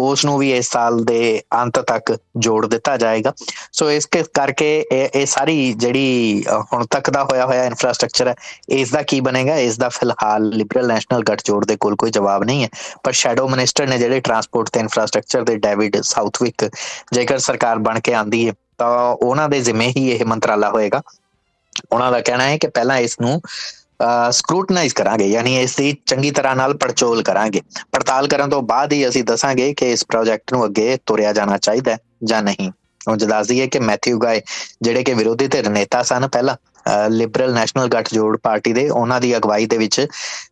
ਉਸ 0.00 0.24
ਨੂੰ 0.24 0.36
ਵੀ 0.38 0.52
ਇਸ 0.52 0.70
ਸਾਲ 0.70 1.02
ਦੇ 1.04 1.42
ਅੰਤ 1.54 1.78
ਤੱਕ 1.80 2.16
ਜੋੜ 2.36 2.66
ਦਿੱਤਾ 2.66 2.96
ਜਾਏਗਾ। 2.96 3.32
ਸੋ 3.72 3.90
ਇਸ 3.90 4.06
ਕਰਕੇ 4.34 4.68
ਇਹ 4.92 5.24
ਸਾਰੀ 5.26 5.72
ਜਿਹੜੀ 5.74 6.44
ਹੁਣ 6.72 6.84
ਤੱਕ 6.86 7.10
ਦਾ 7.10 7.24
ਹੋਇਆ 7.24 7.46
ਹੋਇਆ 7.46 7.64
ਇਨਫਰਾਸਟ੍ਰਕਚਰ 7.64 8.28
ਹੈ, 8.28 8.34
ਇਸ 8.70 8.90
ਦਾ 8.90 9.02
ਕੀ 9.02 9.20
ਬਣੇਗਾ? 9.20 9.56
ਇਸ 9.58 9.78
ਦਾ 9.78 9.88
ਫਿਲਹਾਲ 9.88 10.48
ਲਿਬਰਲ 10.48 10.86
ਨੈਸ਼ਨਲ 10.88 11.22
ਗੱਠਜੋੜ 11.28 11.64
ਦੇ 11.64 11.76
ਕੋਲ 11.76 11.96
ਕੋਈ 11.96 12.10
ਜਵਾਬ 12.10 12.44
ਨਹੀਂ 12.44 12.62
ਹੈ। 12.64 12.68
ਪਰ 13.04 13.12
ਸ਼ੈਡੋ 13.12 13.48
ਮਿਨਿਸਟਰ 13.48 13.86
ਨੇ 13.86 13.98
ਜਿਹੜੇ 13.98 14.20
ਟਰਾਂਸਪੋਰਟ 14.20 14.68
ਤੇ 14.68 14.80
ਇਨਫਰਾਸਟ੍ਰਕਚਰ 14.80 15.44
ਦੇ 15.44 15.56
ਡੇਵਿਡ 15.58 16.00
ਸਾਊਥਵਿਕ 16.02 16.68
ਜੇਕਰ 17.12 17.38
ਸਰਕਾਰ 17.38 17.78
ਬਣ 17.78 18.00
ਕੇ 18.00 18.14
ਆਂਦੀ 18.14 18.46
ਹੈ, 18.48 18.52
ਤਾਂ 18.78 18.88
ਉਹਨਾਂ 19.12 19.48
ਦੇ 19.48 19.60
ਜ਼ਿੰਮੇ 19.60 19.92
ਹੀ 19.96 20.08
ਇਹ 20.10 20.24
ਮੰਤਰਾਲਾ 20.24 20.70
ਹੋਏਗਾ। 20.70 21.02
ਉਹਨਾਂ 21.92 22.10
ਦਾ 22.12 22.20
ਕਹਿਣਾ 22.20 22.44
ਹੈ 22.44 22.56
ਕਿ 22.58 22.66
ਪਹਿਲਾਂ 22.68 22.96
ਇਸ 22.98 23.16
ਨੂੰ 23.20 23.40
ਸਕਰੂਟਨਾਈਜ਼ 24.30 24.94
ਕਰਾਂਗੇ, 24.94 25.26
ਯਾਨੀ 25.26 25.56
ਇਸ 25.60 25.76
ਦੀ 25.76 25.96
ਚੰਗੀ 26.06 26.30
ਤਰ੍ਹਾਂ 26.30 26.54
ਨਾਲ 26.56 26.74
ਪੜਚੋਲ 26.74 27.22
ਕਰਾਂਗੇ। 27.22 27.60
ਪੜਤਾਲ 27.92 28.28
ਕਰਨ 28.28 28.50
ਤੋਂ 28.50 28.62
ਬਾਅਦ 28.62 28.92
ਹੀ 28.92 29.08
ਅਸੀਂ 29.08 29.24
ਦੱਸਾਂਗੇ 29.24 29.72
ਕਿ 29.74 29.92
ਇਸ 29.92 30.04
ਪ੍ਰੋਜੈਕਟ 30.04 30.52
ਨੂੰ 30.52 30.64
ਅੱਗੇ 30.64 30.96
ਤੁਰਿਆ 31.06 31.32
ਜਾਣਾ 31.32 31.58
ਚਾਹੀਦਾ 31.58 31.96
ਜਾਂ 32.24 32.42
ਨਹੀਂ। 32.42 32.70
ਉਹ 33.08 33.16
ਜਦਾਜ਼ੀ 33.16 33.60
ਹੈ 33.60 33.66
ਕਿ 33.66 33.78
ਮੈਥਿਊ 33.78 34.18
ਗਾਏ 34.18 34.40
ਜਿਹੜੇ 34.82 35.02
ਕਿ 35.04 35.14
ਵਿਰੋਧੀ 35.14 35.46
ਧਿਰ 35.48 35.68
ਨੇਤਾ 35.68 36.02
ਸਨ 36.02 36.28
ਪਹਿਲਾਂ 36.28 36.56
ਲਿਬਰਲ 37.10 37.52
ਨੈਸ਼ਨਲ 37.54 37.88
ਗੱਠਜੋੜ 37.88 38.36
ਪਾਰਟੀ 38.36 38.72
ਦੇ, 38.72 38.88
ਉਹਨਾਂ 38.88 39.20
ਦੀ 39.20 39.36
ਅਗਵਾਈ 39.36 39.66
ਦੇ 39.66 39.78
ਵਿੱਚ 39.78 40.06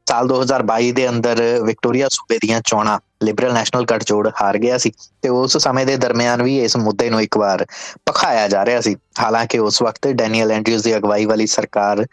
ਸਾਲ 0.08 0.28
2022 0.28 0.90
ਦੇ 0.92 1.08
ਅੰਦਰ 1.08 1.42
ਵਿਕਟੋਰੀਆ 1.62 2.08
ਸੂਬੇ 2.08 2.38
ਦੀਆਂ 2.38 2.60
ਚੋਣਾਂ 2.60 2.98
ਲਿਬਰਲ 3.22 3.52
ਨੈਸ਼ਨਲ 3.52 3.84
ਗੱਠਜੋੜ 3.84 4.28
ਹਾਰ 4.42 4.58
ਗਿਆ 4.58 4.78
ਸੀ 4.78 4.92
ਤੇ 5.22 5.28
ਉਸ 5.28 5.56
ਸਮੇਂ 5.56 5.86
ਦੇ 5.86 5.96
ਦਰਮਿਆਨ 5.96 6.42
ਵੀ 6.42 6.58
ਇਸ 6.60 6.76
ਮੁੱਦੇ 6.76 7.08
ਨੂੰ 7.10 7.22
ਇੱਕ 7.22 7.36
ਵਾਰ 7.38 7.64
ਪਖਾਇਆ 8.06 8.48
ਜਾ 8.48 8.64
ਰਿਹਾ 8.66 8.80
ਸੀ। 8.80 8.96
ਹਾਲਾਂਕਿ 9.20 9.58
ਉਸ 9.58 9.82
ਵਕਤ 9.82 10.08
ਡੈਨੀਅਲ 10.08 10.52
ਐਂਡਰਿਊਜ਼ 10.52 10.84
ਦੀ 10.84 10.96
ਅਗਵਾਈ 10.96 11.24
ਵਾਲੀ 11.24 11.46
ਸਰਕਾਰ 11.46 12.04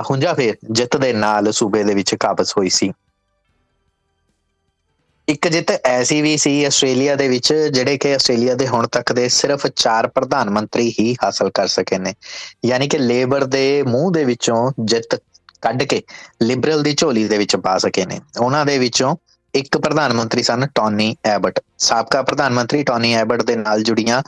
ਹੁੰਜਾ 0.00 0.34
ਫੇਰ 0.34 0.56
ਜਿੱਤ 0.70 0.96
ਦੇ 0.96 1.12
ਨਾਲ 1.12 1.52
ਸੂਬੇ 1.52 1.84
ਦੇ 1.84 1.94
ਵਿੱਚ 1.94 2.14
ਕਾਬਜ਼ 2.14 2.52
ਹੋਈ 2.58 2.68
ਸੀ। 2.68 2.92
ਇੱਕ 5.28 5.48
ਜਿੱਤ 5.48 5.70
ਐਸੀ 5.70 6.22
ਵੀ 6.22 6.36
ਸੀ 6.36 6.64
ਆਸਟ੍ਰੇਲੀਆ 6.64 7.14
ਦੇ 7.14 7.28
ਵਿੱਚ, 7.28 7.52
ਜਿਹੜੇ 7.52 7.98
ਕਿ 7.98 8.14
ਆਸਟ੍ਰੇਲੀਆ 8.14 8.54
ਦੇ 8.54 8.68
ਹੁਣ 8.68 8.86
ਤੱਕ 8.86 9.12
ਦੇ 9.12 9.28
ਸਿਰਫ 9.28 9.66
4 9.66 10.06
ਪ੍ਰਧਾਨ 10.06 10.50
ਮੰਤਰੀ 10.50 10.94
ਹੀ 11.00 11.16
ਹਾਸਲ 11.24 11.50
ਕਰ 11.50 11.66
ਸਕੇ 11.66 11.98
ਨੇ। 11.98 12.14
ਯਾਨੀ 12.64 12.88
ਕਿ 12.88 12.98
ਲੇਬਰ 12.98 13.44
ਦੇ 13.44 13.82
ਮੂੰਹ 13.82 14.12
ਦੇ 14.12 14.24
ਵਿੱਚੋਂ 14.24 14.72
ਜਿੱਤ 14.80 15.22
ਕੱਢ 15.60 15.82
ਕੇ 15.82 16.02
ਲਿਬਰਲ 16.42 16.82
ਦੀ 16.82 16.94
ਝੋਲੀ 16.94 17.28
ਦੇ 17.28 17.38
ਵਿੱਚ 17.38 17.56
ਪਾ 17.56 17.78
ਸਕੇ 17.78 18.06
ਨੇ। 18.06 18.20
ਉਹਨਾਂ 18.40 18.66
ਦੇ 18.66 18.78
ਵਿੱਚੋਂ 18.78 19.16
ਇੱਕ 19.54 19.76
ਪ੍ਰਧਾਨ 19.76 20.12
ਮੰਤਰੀ 20.12 20.42
ਸਨ, 20.42 20.66
ਟੌਨੀ 20.74 21.14
ਐਬਟ। 21.24 21.58
ਸਾਬਕਾ 21.78 22.22
ਪ੍ਰਧਾਨ 22.22 22.52
ਮੰਤਰੀ 22.52 22.82
ਟੌਨੀ 22.82 23.12
ਐਬਟ 23.14 23.42
ਦੇ 23.42 23.56
ਨਾਲ 23.56 23.82
ਜੁੜੀਆਂ 23.82 24.22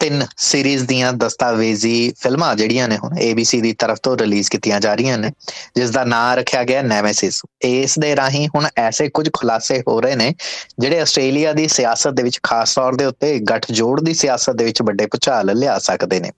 ਤਿੰਨ 0.00 0.26
ਸੀਰੀਜ਼ 0.36 0.84
ਦੀਆਂ 0.84 1.12
ਦਸਤਾਵੇਜ਼ੀ 1.12 2.12
ਫਿਲਮਾਂ 2.18 2.54
ਜਿਹੜੀਆਂ 2.56 2.88
ਨੇ 2.88 2.96
ਹੁਣ 2.98 3.14
ABC 3.22 3.60
ਦੀ 3.62 3.72
ਤਰਫ 3.72 3.98
ਤੋਂ 4.02 4.16
ਰਿਲੀਜ਼ 4.18 4.50
ਕੀਤੀਆਂ 4.50 4.80
ਜਾ 4.80 4.94
ਰਹੀਆਂ 4.94 5.18
ਨੇ 5.18 5.30
ਜਿਸ 5.76 5.90
ਦਾ 5.90 6.04
ਨਾਮ 6.04 6.34
ਰੱਖਿਆ 6.38 6.62
ਗਿਆ 6.64 6.82
ਨੈਮੇਸਿਸ 6.82 7.42
ਇਸ 7.64 7.98
ਦੇ 7.98 8.14
ਰਾਹੀਂ 8.16 8.46
ਹੁਣ 8.54 8.66
ਐਸੇ 8.76 9.08
ਕੁਝ 9.08 9.28
ਖੁਲਾਸੇ 9.32 9.82
ਹੋ 9.88 10.00
ਰਹੇ 10.00 10.16
ਨੇ, 10.16 10.34
ਜਿਹੜੇ 10.78 11.00
ਆਸਟ੍ਰੇਲੀਆ 11.00 11.52
ਦੀ 11.52 11.68
ਸਿਆਸਤ 11.68 12.14
ਦੇ 12.14 12.22
ਵਿੱਚ 12.22 12.40
ਖਾਸ 12.42 12.74
ਤੌਰ 12.74 12.94
ਦੇ 12.94 13.04
ਉੱਤੇ 13.04 13.38
ਗੱਠਜੋੜ 13.40 14.00
ਦੀ 14.00 14.14
ਸਿਆਸਤ 14.14 14.56
ਦੇ 14.56 14.64
ਵਿੱਚ 14.64 14.82
ਵੱਡੇ 14.82 15.06
ਭੁਚਾਲ 15.06 15.56
ਲਿਆ 15.58 15.78
ਸਕਦੇ 15.78 16.20
ਨੇ। 16.20 16.30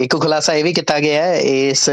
ਇੱਕ 0.00 0.16
ਖੁਲਾਸਾ 0.20 0.52
ਇਹ 0.54 0.64
ਵੀ 0.64 0.72
ਕੀਤਾ 0.72 0.98
ਗਿਆ 1.00 1.22
ਹੈ, 1.22 1.34
ਇਸ 1.38 1.88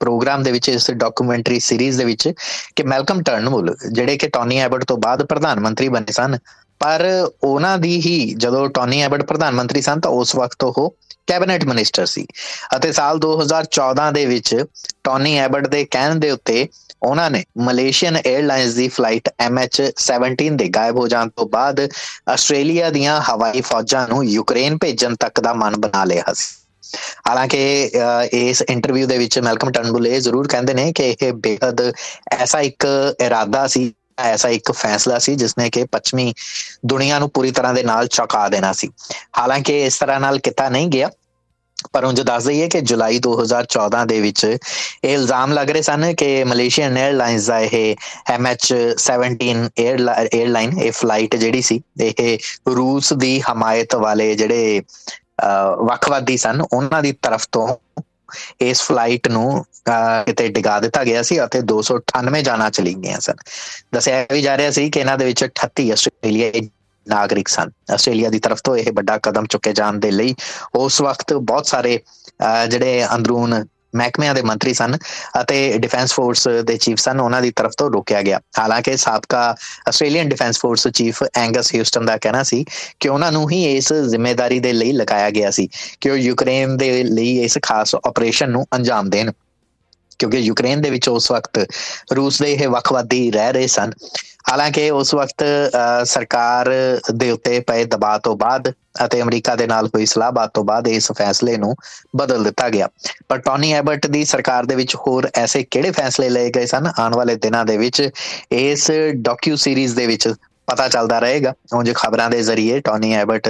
ਪ੍ਰੋਗਰਾਮ 0.00 0.42
ਦੇ 0.42 0.52
ਵਿੱਚ, 0.52 0.68
ਇਸ 0.68 0.90
ਡਾਕੂਮੈਂਟਰੀ 0.92 1.58
ਸੀਰੀਜ਼ 1.60 1.98
ਦੇ 1.98 2.04
ਵਿੱਚ 2.04 2.28
ਕਿ 2.76 2.82
ਮੈਲਕਮ 2.84 3.22
ਟਰਨਬੁਲ 3.22 3.74
ਜਿਹੜੇ 3.92 4.16
ਕਿ 4.18 4.28
ਟੌਨੀ 4.28 4.58
ਐਬਟ 4.60 4.84
ਤੋਂ 4.84 4.96
ਬਾਅਦ 4.98 5.22
ਪ੍ਰਧਾਨ 5.26 5.60
ਮੰਤਰੀ 5.60 5.88
ਬਣੇ 5.88 6.12
ਸਨ, 6.12 6.38
ਪਰ 6.80 7.02
ਉਹਨਾਂ 7.42 7.76
ਦੀ 7.78 8.00
ਹੀ 8.06 8.34
ਜਦੋਂ 8.38 8.68
ਟੌਨੀ 8.74 9.00
ਐਬਟ 9.02 9.22
ਪ੍ਰਧਾਨ 9.24 9.54
ਮੰਤਰੀ 9.54 9.80
ਸਨ 9.82 10.00
ਤਾਂ 10.00 10.10
ਉਸ 10.10 10.34
ਵਕਤ 10.36 10.64
ਉਹ 10.64 10.94
ਕੈਬਨਿਟ 11.26 11.64
ਮਿਨਿਸਟਰ 11.64 12.06
ਸੀ 12.06 12.26
ਅਤੇ 12.76 12.90
ਸਾਲ 12.92 13.18
2014 13.18 14.10
ਦੇ 14.12 14.24
ਵਿੱਚ 14.26 14.64
ਟੌਨੀ 15.04 15.36
ਐਬਟ 15.38 15.66
ਦੇ 15.68 15.84
ਕਹਿਣ 15.90 16.14
ਦੇ 16.14 16.30
ਉੱਤੇ 16.30 16.66
ਉਹਨਾਂ 17.02 17.30
ਨੇ 17.30 17.44
ਮਲੇਸ਼ੀਅਨ 17.58 18.16
에ਅਰਲਾਈਨਸ 18.16 18.74
ਦੀ 18.74 18.88
ਫਲਾਈਟ 18.88 19.28
MH17 19.42 20.56
ਦੇ 20.56 20.68
ਗਾਇਬ 20.68 20.98
ਹੋ 20.98 21.06
ਜਾਣ 21.08 21.28
ਤੋਂ 21.28 21.46
ਬਾਅਦ 21.48 21.80
ਆਸਟ੍ਰੇਲੀਆ 22.28 22.90
ਦੀਆਂ 22.90 23.20
ਹਵਾਈ 23.30 23.60
ਫੌਜਾਂ 23.60 24.06
ਨੂੰ 24.08 24.24
ਯੂਕਰੇਨ 24.24 24.78
ਭੇਜਣ 24.78 25.14
ਤੱਕ 25.16 25.40
ਦਾ 25.40 25.54
ਮਨ 25.54 25.76
ਬਣਾ 25.76 26.04
ਲਿਆ 26.04 26.32
ਸੀ। 26.34 26.54
ਹਾਲਾਂਕਿ 27.28 27.90
ਇਸ 28.34 28.62
ਇੰਟਰਵਿਊ 28.62 29.06
ਦੇ 29.06 29.18
ਵਿੱਚ 29.18 29.38
ਮੈਲਕਮ 29.38 29.70
ਟਰਨਬੁਲ 29.72 30.06
ਇਹ 30.06 30.20
ਜ਼ਰੂਰ 30.20 30.48
ਕਹਿੰਦੇ 30.48 30.74
ਨੇ 30.74 30.92
ਕਿ 30.92 31.10
ਇਹ 31.12 31.32
ਬੇਹਦ 31.32 31.80
ਐਸਾ 32.32 32.60
ਇੱਕ 32.60 32.86
ਇਰਾਦਾ 33.20 33.66
ਸੀ, 33.66 33.92
ਐਸਾ 34.20 34.48
ਇੱਕ 34.50 34.72
ਫੈਸਲਾ 34.72 35.18
ਸੀ 35.18 35.34
ਜਿਸਨੇ 35.34 35.68
ਕਿ 35.70 35.84
ਪੱਛਮੀ 35.92 36.32
ਦੁਨੀਆ 36.86 37.18
ਨੂੰ 37.18 37.30
ਪੂਰੀ 37.30 37.50
ਤਰ੍ਹਾਂ 37.50 37.74
ਦੇ 37.74 37.82
ਨਾਲ 37.82 38.06
ਚੌਕਾ 38.08 38.48
ਦੇਣਾ 38.48 38.72
ਸੀ। 38.72 38.90
ਹਾਲਾਂਕਿ, 39.38 39.80
ਇਸ 39.86 39.98
ਤਰ੍ਹਾਂ 39.98 40.20
ਨਾਲ 40.20 40.38
ਕੀਤਾ 40.38 40.68
ਨਹੀਂ 40.68 40.88
ਗਿਆ, 40.88 41.10
ਪਰ 41.92 42.04
ਉਹ 42.04 42.12
ਦੱਸ 42.14 42.44
ਦਈਏ 42.44 42.68
ਕਿ 42.68 42.80
ਜੁਲਾਈ 42.80 43.18
2014 43.20 44.04
ਦੇ 44.06 44.20
ਵਿੱਚ 44.20 44.44
ਇਹ 44.44 44.58
ਇਲਜ਼ਾਮ 45.04 45.52
ਲੱਗ 45.52 45.70
ਰਹੇ 45.70 45.82
ਸਨ 45.82 46.12
ਕਿ 46.14 46.44
ਮਲੇਸ਼ੀਅਨ 46.44 46.96
에ਅਰਲਾਈਨਸ 46.98 47.46
ਦਾ 47.46 47.58
ਇਹ 47.60 47.96
MH17 48.32 49.70
에ਅਰਲਾਈਨ 49.80 50.78
ਇਹ 50.78 50.92
ਫਲਾਈਟ 50.92 51.36
ਜਿਹੜੀ 51.36 51.62
ਸੀ, 51.62 51.80
ਇਹ 52.00 52.38
ਰੂਸ 52.68 53.12
ਦੀ 53.14 53.40
ਹਮਾਇਤ 53.42 53.94
ਵਾਲੇ 53.96 54.34
ਜਿਹੜੇ 54.34 54.80
ਵੱਖਵਾਦੀ 55.82 56.36
ਸਨ। 56.36 56.60
ਉਹਨਾਂ 56.62 57.02
ਦੀ 57.02 57.12
ਤਰਫ 57.22 57.46
ਤੋਂ 57.52 57.68
ਇਸ 58.60 58.82
ਫਲਾਈਟ 58.82 59.28
ਨੂੰ 59.28 59.64
ਕਿਤੇ 60.26 60.48
ਡਿਗਾ 60.48 60.78
ਦਿੱਤਾ 60.80 61.02
ਗਿਆ 61.04 61.22
ਸੀ 61.22 61.42
ਅਤੇ 61.44 61.60
298 61.62 62.42
ਜਾਨਾਂ 62.42 62.70
ਚਲੀ 62.70 62.94
ਗਈਆਂ 62.94 63.20
ਸਨ। 63.20 63.34
ਦੱਸਿਆ 63.94 64.24
ਵੀ 64.32 64.42
ਜਾ 64.42 64.56
ਰਿਹਾ 64.56 64.70
ਸੀ 64.70 64.88
ਕਿ 64.90 65.00
ਇਹਨਾਂ 65.00 65.16
ਦੇ 65.18 65.24
ਵਿੱਚ 65.24 65.44
38 65.44 65.90
ਆਸਟ੍ਰੇਲੀਆ 65.92 66.50
ਨਾਗਰਿਕ 67.06 67.48
ਸਨ। 67.48 67.70
ਆਸਟ੍ਰੇਲੀਆ 67.92 68.28
ਦੀ 68.30 68.38
ਤਰਫ 68.38 68.60
ਤੋਂ 68.64 68.76
ਇਹ 68.76 68.92
ਵੱਡਾ 68.92 69.18
ਕਦਮ 69.22 69.46
ਚੁੱਕੇ 69.46 69.72
ਜਾਣ 69.72 69.98
ਦੇ 69.98 70.10
ਲਈ 70.10 70.34
ਉਸ 70.74 71.00
ਵਕਤ 71.02 71.32
ਬਹੁਤ 71.32 71.66
ਸਾਰੇ 71.66 71.98
ਜਿਹੜੇ 72.68 73.04
ਅੰਦਰੂਨ 73.14 73.64
ਮਹਿਕਮਿਆਂ 73.96 74.34
ਦੇ 74.34 74.42
ਮੰਤਰੀ 74.42 74.74
ਸਨ 74.74 74.96
ਅਤੇ 75.40 75.78
ਡਿਫੈਂਸ 75.78 76.12
ਫੋਰਸ 76.12 76.46
ਦੇ 76.64 76.76
ਚੀਫ 76.76 76.98
ਸਨ, 76.98 77.20
ਉਹਨਾਂ 77.20 77.42
ਦੀ 77.42 77.50
ਤਰਫ 77.50 77.72
ਤੋਂ 77.78 77.90
ਰੋਕਿਆ 77.90 78.22
ਗਿਆ। 78.22 78.40
ਹਾਲਾਂਕਿ 78.58 78.96
ਸਾਬਕਾ 78.96 79.56
Australian 79.88 80.28
defence 80.28 80.58
force 80.58 80.88
chief 80.88 81.22
Angus 81.34 81.74
Houston 81.74 82.06
ਦਾ 82.06 82.16
ਕਹਿਣਾ 82.16 82.42
ਸੀ 82.42 82.64
ਕਿ 83.00 83.08
ਉਹਨਾਂ 83.08 83.32
ਨੂੰ 83.32 83.50
ਹੀ 83.50 83.64
ਇਸ 83.76 83.92
ਜ਼ਿੰਮੇਵਾਰੀ 83.92 84.58
ਦੇ 84.60 84.72
ਲਈ 84.72 84.92
ਲਗਾਇਆ 84.92 85.30
ਗਿਆ 85.30 85.50
ਸੀ 85.50 85.68
ਕਿ 86.00 86.10
ਉਹ 86.10 86.16
ਯੂਕਰੇਨ 86.16 86.76
ਦੇ 86.76 87.02
ਲਈ 87.02 87.38
ਇਸ 87.38 87.58
ਖਾਸ 87.62 87.94
ਆਪਰੇਸ਼ਨ 87.94 88.50
ਨੂੰ 88.50 88.66
ਅੰਜਾਮ 88.74 89.10
ਦੇਣ। 89.10 89.32
ਕਿਉਂਕਿ 90.22 90.38
ਯੂਕਰੇਨ 90.38 90.80
ਦੇ 90.82 90.90
ਵਿੱਚ 90.90 91.08
ਉਸ 91.08 91.30
ਵਕਤ 91.32 91.58
ਰੂਸ 92.16 92.42
ਦੇ 92.42 92.52
ਇਹ 92.52 92.68
ਵੱਖਵਾਦੀ 92.68 93.30
ਰਹਿ 93.30 93.52
ਰਹੇ 93.52 93.66
ਸਨ। 93.68 93.92
ਹਾਲਾਂਕਿ 94.50 94.90
ਉਸ 94.90 95.14
ਵਕਤ 95.14 95.44
ਸਰਕਾਰ 96.06 96.70
ਦੇ 97.14 97.30
ਉੱਤੇ 97.30 97.58
ਪਏ 97.66 97.84
ਦਬਾਅ 97.86 98.18
ਤੋਂ 98.18 98.36
ਬਾਅਦ 98.36 98.72
ਅਤੇ 99.04 99.20
ਅਮਰੀਕਾ 99.22 99.54
ਦੇ 99.56 99.66
ਨਾਲ 99.66 99.86
ਹੋਈ 99.86 100.06
ਸਲਾਹਬਾਤ 100.06 100.50
ਤੋਂ 100.54 100.64
ਬਾਅਦ 100.64 100.88
ਇਸ 100.88 101.10
ਫੈਸਲੇ 101.18 101.56
ਨੂੰ 101.56 101.74
ਬਦਲ 102.16 102.44
ਦਿੱਤਾ 102.44 102.68
ਗਿਆ। 102.68 102.88
ਪਰ 103.28 103.38
ਟੌਨੀ 103.40 103.72
ਐਬਰਟ 103.72 104.06
ਦੀ 104.06 104.24
ਸਰਕਾਰ 104.24 104.66
ਦੇ 104.66 104.74
ਵਿੱਚ 104.74 104.94
ਹੋਰ 104.96 105.28
ਐਸੇ 105.34 105.62
ਕਿਹੜੇ 105.64 105.90
ਫੈਸਲੇ 105.90 106.28
ਲਏ 106.28 106.50
ਗਏ 106.50 106.66
ਸਨ? 106.66 106.90
ਆਉਣ 106.98 107.14
ਵਾਲੇ 107.16 107.34
ਦਿਨਾਂ 107.36 107.64
ਦੇ 107.64 107.76
ਵਿੱਚ 107.76 108.08
ਇਸ 108.52 108.90
ਡਾਕਿਊ 109.22 109.56
ਸੀਰੀਜ਼ 109.56 109.94
ਦੇ 109.96 110.06
ਵਿੱਚ 110.06 110.28
ਪਤਾ 110.68 110.88
ਚੱਲਦਾ 110.88 111.18
ਰਹੇਗਾ। 111.18 111.52
ਉਹ 111.74 111.82
ਜੋ 111.82 111.92
ਖਬਰਾਂ 111.96 112.28
ਦੇ 112.30 112.42
ਜ਼ਰੀਏ 112.42 112.80
ਟੌਨੀ 112.80 113.12
ਐਬਰਟ 113.14 113.48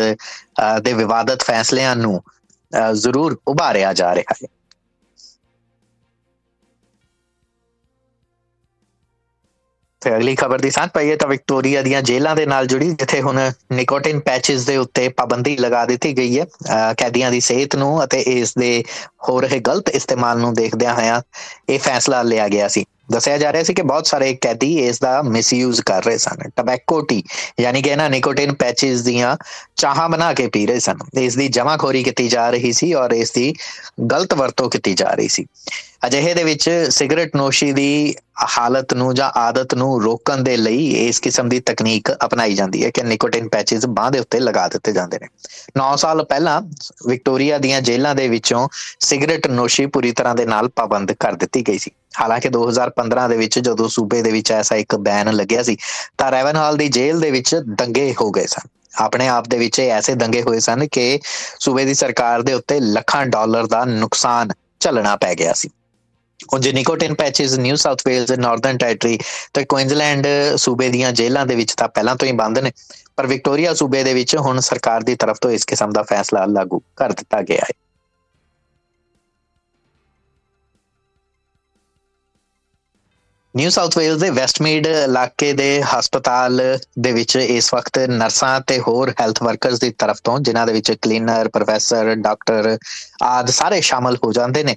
ਦੇ 0.82 0.92
ਵਿਵਾਦਤ 0.94 1.42
ਫੈਸਲਿਆਂ 1.42 1.94
ਨੂੰ 1.96 2.20
ਜ਼ਰੂਰ 2.94 3.36
ਉਭਾਰਿਆ 3.48 3.92
ਜਾ 3.92 4.14
ਰਿਹਾ 4.14 4.34
ਹੈ। 4.34 4.46
ਤੇ 10.02 10.14
ਅਗਲੀ 10.16 10.35
ਖਬਰ 10.35 10.59
ਦੀ 10.59 10.71
ਸਾਂਝ 10.71 10.88
ਪਈਏ 10.94 11.16
ਤਾਂ 11.16 11.28
ਵਿਕਟੋਰੀਆ 11.28 11.82
ਦੀਆਂ 11.82 12.02
ਜੇਲ੍ਹਾਂ 12.02 12.35
ਦੇ 12.37 12.47
ਨਾਲ 12.47 12.66
ਜੁੜੀ, 12.66 12.88
ਜਿੱਥੇ 12.90 13.21
ਹੁਣ 13.23 13.40
ਨਿਕੋਟਿਨ 13.73 14.21
ਪੈਚਸ 14.21 14.64
ਦੇ 14.66 14.76
ਉੱਤੇ 14.76 15.09
ਪਾਬੰਦੀ 15.09 15.56
ਲਗਾ 15.56 15.85
ਦਿੱਤੀ 15.85 16.16
ਗਈ 16.18 16.38
ਹੈ। 16.38 16.47
ਕੈਦੀਆਂ 16.99 17.30
ਦੀ 17.30 17.40
ਸਿਹਤ 17.40 17.76
ਨੂੰ 17.76 18.02
ਅਤੇ 18.04 18.21
ਇਸ 18.21 18.54
ਦੇ 18.59 18.73
ਹੋ 19.28 19.40
ਰਹੇ 19.40 19.59
ਗਲਤ 19.61 19.88
ਇਸਤੇਮਾਲ 19.90 20.38
ਨੂੰ 20.38 20.54
ਦੇਖਦਿਆਂ 20.54 20.94
ਹੋਇਆਂ 20.94 21.21
ਇਹ 21.68 21.78
ਫੈਸਲਾ 21.78 22.23
ਲਿਆ 22.23 22.49
ਗਿਆ 22.49 22.68
ਸੀ। 22.68 22.85
ਦੱਸਿਆ 23.12 23.37
ਜਾ 23.38 23.52
ਰਿਹਾ 23.52 23.62
ਸੀ 23.62 23.75
ਕਿ 23.75 23.82
ਬਹੁਤ 23.82 24.06
ਸਾਰੇ 24.06 24.32
ਕੈਦੀ 24.40 24.75
ਇਸ 24.78 24.99
ਦਾ 25.00 25.21
ਮਿਸਯੂਜ਼ 25.23 25.80
ਕਰ 25.87 26.04
ਰਹੇ 26.04 26.18
ਸਨ। 26.18 26.49
ਟਬੈਕੋ 26.56 27.00
ਟੀ, 27.00 27.23
ਯਾਨੀ 27.61 27.82
ਕਿ 27.82 27.90
ਇਹਨਾਂ 27.90 28.09
ਨਿਕੋਟਿਨ 28.11 28.52
ਪੈਚਸ 28.54 29.00
ਦੀਆਂ 29.02 29.37
ਚਾਹਾਂ 29.76 30.09
ਬਣਾ 30.09 30.32
ਕੇ 30.32 30.47
ਪੀ 30.47 30.66
ਰਹੇ 30.66 30.80
ਸਨ। 30.80 30.99
ਇਸ 31.21 31.37
ਦੀ 31.37 31.49
ਜਮਾਖੋਰੀ 31.49 32.02
ਕੀਤੀ 32.02 32.28
ਜਾ 32.28 32.49
ਰਹੀ 32.50 32.73
ਸੀ 32.73 32.92
ਔਰ 32.94 33.12
ਇਸ 33.12 33.32
ਦੀ 33.32 33.52
ਗਲਤ 34.12 34.35
ਵਰਤੋਂ 34.35 34.71
ਕੀਤੀ 34.71 34.94
ਜਾ 34.94 35.11
ਰਹੀ 35.11 35.28
ਸੀ। 35.28 35.47
ਅਜਿਹੇ 36.06 36.35
ਦੇ 36.35 36.44
ਵਿੱਚ 36.44 36.68
ਸਿਗਰਟ 36.90 37.37
ਨੋਸ਼ੀ 37.37 37.73
ਦੀ 37.73 38.14
ਹਾਲਤ 38.58 38.94
ਨੂੰ 38.94 39.14
ਜਾਂ 39.14 39.30
ਆਦਤ 39.38 39.75
ਨੂੰ 39.75 40.02
ਰੋਕਣ 40.02 40.37
ਦੇ 40.37 40.56
ਲਈ 40.56 40.87
ਇਸ 41.06 41.20
ਕਿਸਮ 41.20 41.49
ਦੀ 41.49 41.61
ਤਕਨੀਕ 41.61 42.12
ਅਪਣਾਈ 42.25 42.54
ਜਾਂਦੀ 42.54 42.84
ਹੈ 42.84 42.90
ਕਿ 42.90 43.02
ਨਿਕੋਟਿਨ 43.02 43.49
ਪੈਚਸ 43.49 43.87
ਬਾਹ 43.87 44.11
ਦੇ 44.11 44.18
ਉੱਤੇ 44.18 44.40
ਲਗਾ 44.40 44.68
ਦਿੱਤੇ 44.68 44.92
ਜਾਂਦੇ 44.92 45.18
ਨੇ। 45.18 45.26
9 45.78 45.96
ਸਾਲ 45.96 46.25
ਪਹਿਲਾਂ 46.25 46.61
ਵਿਕਟੋਰੀਆ 47.06 47.58
ਦੀਆਂ 47.58 47.80
ਜੇਲ੍ਹਾਂ 47.80 48.14
ਦੇ 48.14 48.28
ਵਿੱਚੋਂ 48.28 48.68
ਸਿਗਰਟ 49.00 49.46
ਨੋਸ਼ੀ 49.46 49.87
ਪੂਰੀ 49.87 50.12
ਤਰ੍ਹਾਂ 50.12 50.34
ਦੇ 50.34 50.46
ਨਾਲ 50.46 50.68
ਪਾਬੰਦ 50.68 51.12
ਕਰ 51.12 51.32
ਦਿੱਤੀ 51.32 51.62
ਗਈ 51.62 51.78
ਸੀ। 51.78 51.90
ਹਾਲਾਂਕਿ 52.20 52.49
2015 52.49 53.28
ਦੇ 53.28 53.37
ਵਿੱਚ 53.37 53.58
ਜਦੋਂ 53.58 53.88
ਸੂਬੇ 53.88 54.22
ਦੇ 54.22 54.32
ਵਿੱਚ 54.32 54.52
ਐਸਾ 54.52 54.76
ਇੱਕ 54.76 54.96
ਬੈਨ 54.96 55.32
ਲੱਗਿਆ 55.32 55.62
ਸੀ, 55.62 55.76
ਤਾਂ 56.18 56.30
ਰੈਵਨ 56.30 56.56
ਹਾਲ 56.56 56.76
ਦੀ 56.76 56.88
ਜੇਲ੍ਹ 56.88 57.20
ਦੇ 57.20 57.30
ਵਿੱਚ 57.30 57.54
ਦੰਗੇ 57.54 58.14
ਹੋ 58.20 58.30
ਗਏ 58.30 58.46
ਸਨ। 58.46 58.68
ਆਪਣੇ 58.99 59.28
ਆਪ 59.28 59.49
ਦੇ 59.49 59.58
ਵਿੱਚ 59.58 59.80
ਐਸੇ 59.80 60.14
ਦੰਗੇ 60.14 60.42
ਹੋਏ 60.42 60.61
ਸਨ 60.61 60.87
ਕਿ 60.87 61.20
ਸੂਬੇ 61.58 61.84
ਦੀ 61.84 61.94
ਸਰਕਾਰ 61.94 62.42
ਦੇ 62.42 62.52
ਉੱਤੇ 62.52 62.80
ਲੱਖਾਂ 62.80 63.26
ਡਾਲਰ 63.26 63.66
ਦਾ 63.66 63.84
ਨੁਕਸਾਨ 63.84 64.52
ਝੱਲਣਾ 64.80 65.16
ਪੈ 65.16 65.34
ਗਿਆ 65.34 65.52
ਸੀ। 65.52 65.68
ਉਂਝ 66.54 66.68
nicotine 66.68 67.14
patches 67.14 67.52
New 67.58 67.76
South 67.76 68.02
Wales 68.06 68.32
Northern 68.32 68.78
Territory 68.78 69.18
ਤੇ 69.54 69.64
ਕੁਇਨਜ਼ਲੈਂਡ 69.64 70.26
ਸੂਬੇ 70.56 70.88
ਦੀਆਂ 70.88 71.12
ਜੇਲ੍ਹਾਂ 71.12 71.46
ਦੇ 71.46 71.54
ਵਿੱਚ 71.54 71.75
ਤਾਂ 71.75 71.88
ਪਹਿਲਾਂ 71.88 72.16
ਤੋਂ 72.16 72.28
ਹੀ 72.28 72.32
ਬੰਦ 72.32 72.58
ਨੇ। 72.58 72.72
ਪਰ 73.16 73.26
ਵਿਕਟੋਰੀਆ 73.26 73.75
ਸੂਬੇ 73.75 74.02
ਦੇ 74.04 74.14
ਵਿੱਚ 74.14 74.37
ਹੁਣ 74.37 74.61
ਸਰਕਾਰ 74.61 75.02
ਦੀ 75.02 75.14
ਤਰਫ 75.14 75.38
ਤੋਂ 75.40 75.50
ਇਸ 75.50 75.64
ਕਿਸਮ 75.64 75.90
ਦਾ 75.90 76.02
ਫੈਸਲਾ 76.02 76.44
ਲਾਗੂ 76.44 76.82
ਕਰ 76.96 77.12
ਦਿੱਤਾ 77.12 77.42
ਗਿਆ 77.42 77.61
ਹੈ। 77.61 77.72
ਨਿਊ 83.54 83.70
ਸਾਊਥ 83.70 83.96
ਵੇਲਜ਼ 83.99 84.20
ਦੇ 84.20 84.28
ਵੈਸਟਮੀਡ 84.30 84.87
ਇਲਾਕੇ 84.87 85.52
ਦੇ 85.52 85.82
ਹਸਪਤਾਲ 85.82 86.61
ਦੇ 86.99 87.12
ਵਿੱਚ 87.12 87.37
ਇਸ 87.37 87.72
ਵਕਤ 87.75 87.99
ਨਰਸਾਂ 88.11 88.61
ਤੇ 88.61 88.78
ਹੋਰ 88.78 89.12
ਹੈਲਥ 89.20 89.42
ਵਰਕਰਸ 89.42 89.80
ਦੀ 89.80 89.90
ਤਰਫ 89.90 90.20
ਤੋਂ, 90.25 90.38
ਜਿਨ੍ਹਾਂ 90.40 90.66
ਦੇ 90.66 90.72
ਵਿੱਚ 90.72 90.92
ਕਲੀਨਰ 90.92 91.49
ਪ੍ਰੋਫੈਸਰ 91.49 92.14
ਡਾਕਟਰ 92.14 92.76
ਆਦ 93.22 93.50
ਸਾਰੇ 93.50 93.80
ਸ਼ਾਮਲ 93.80 94.16
ਹੋ 94.24 94.32
ਜਾਂਦੇ 94.32 94.62
ਨੇ। 94.64 94.76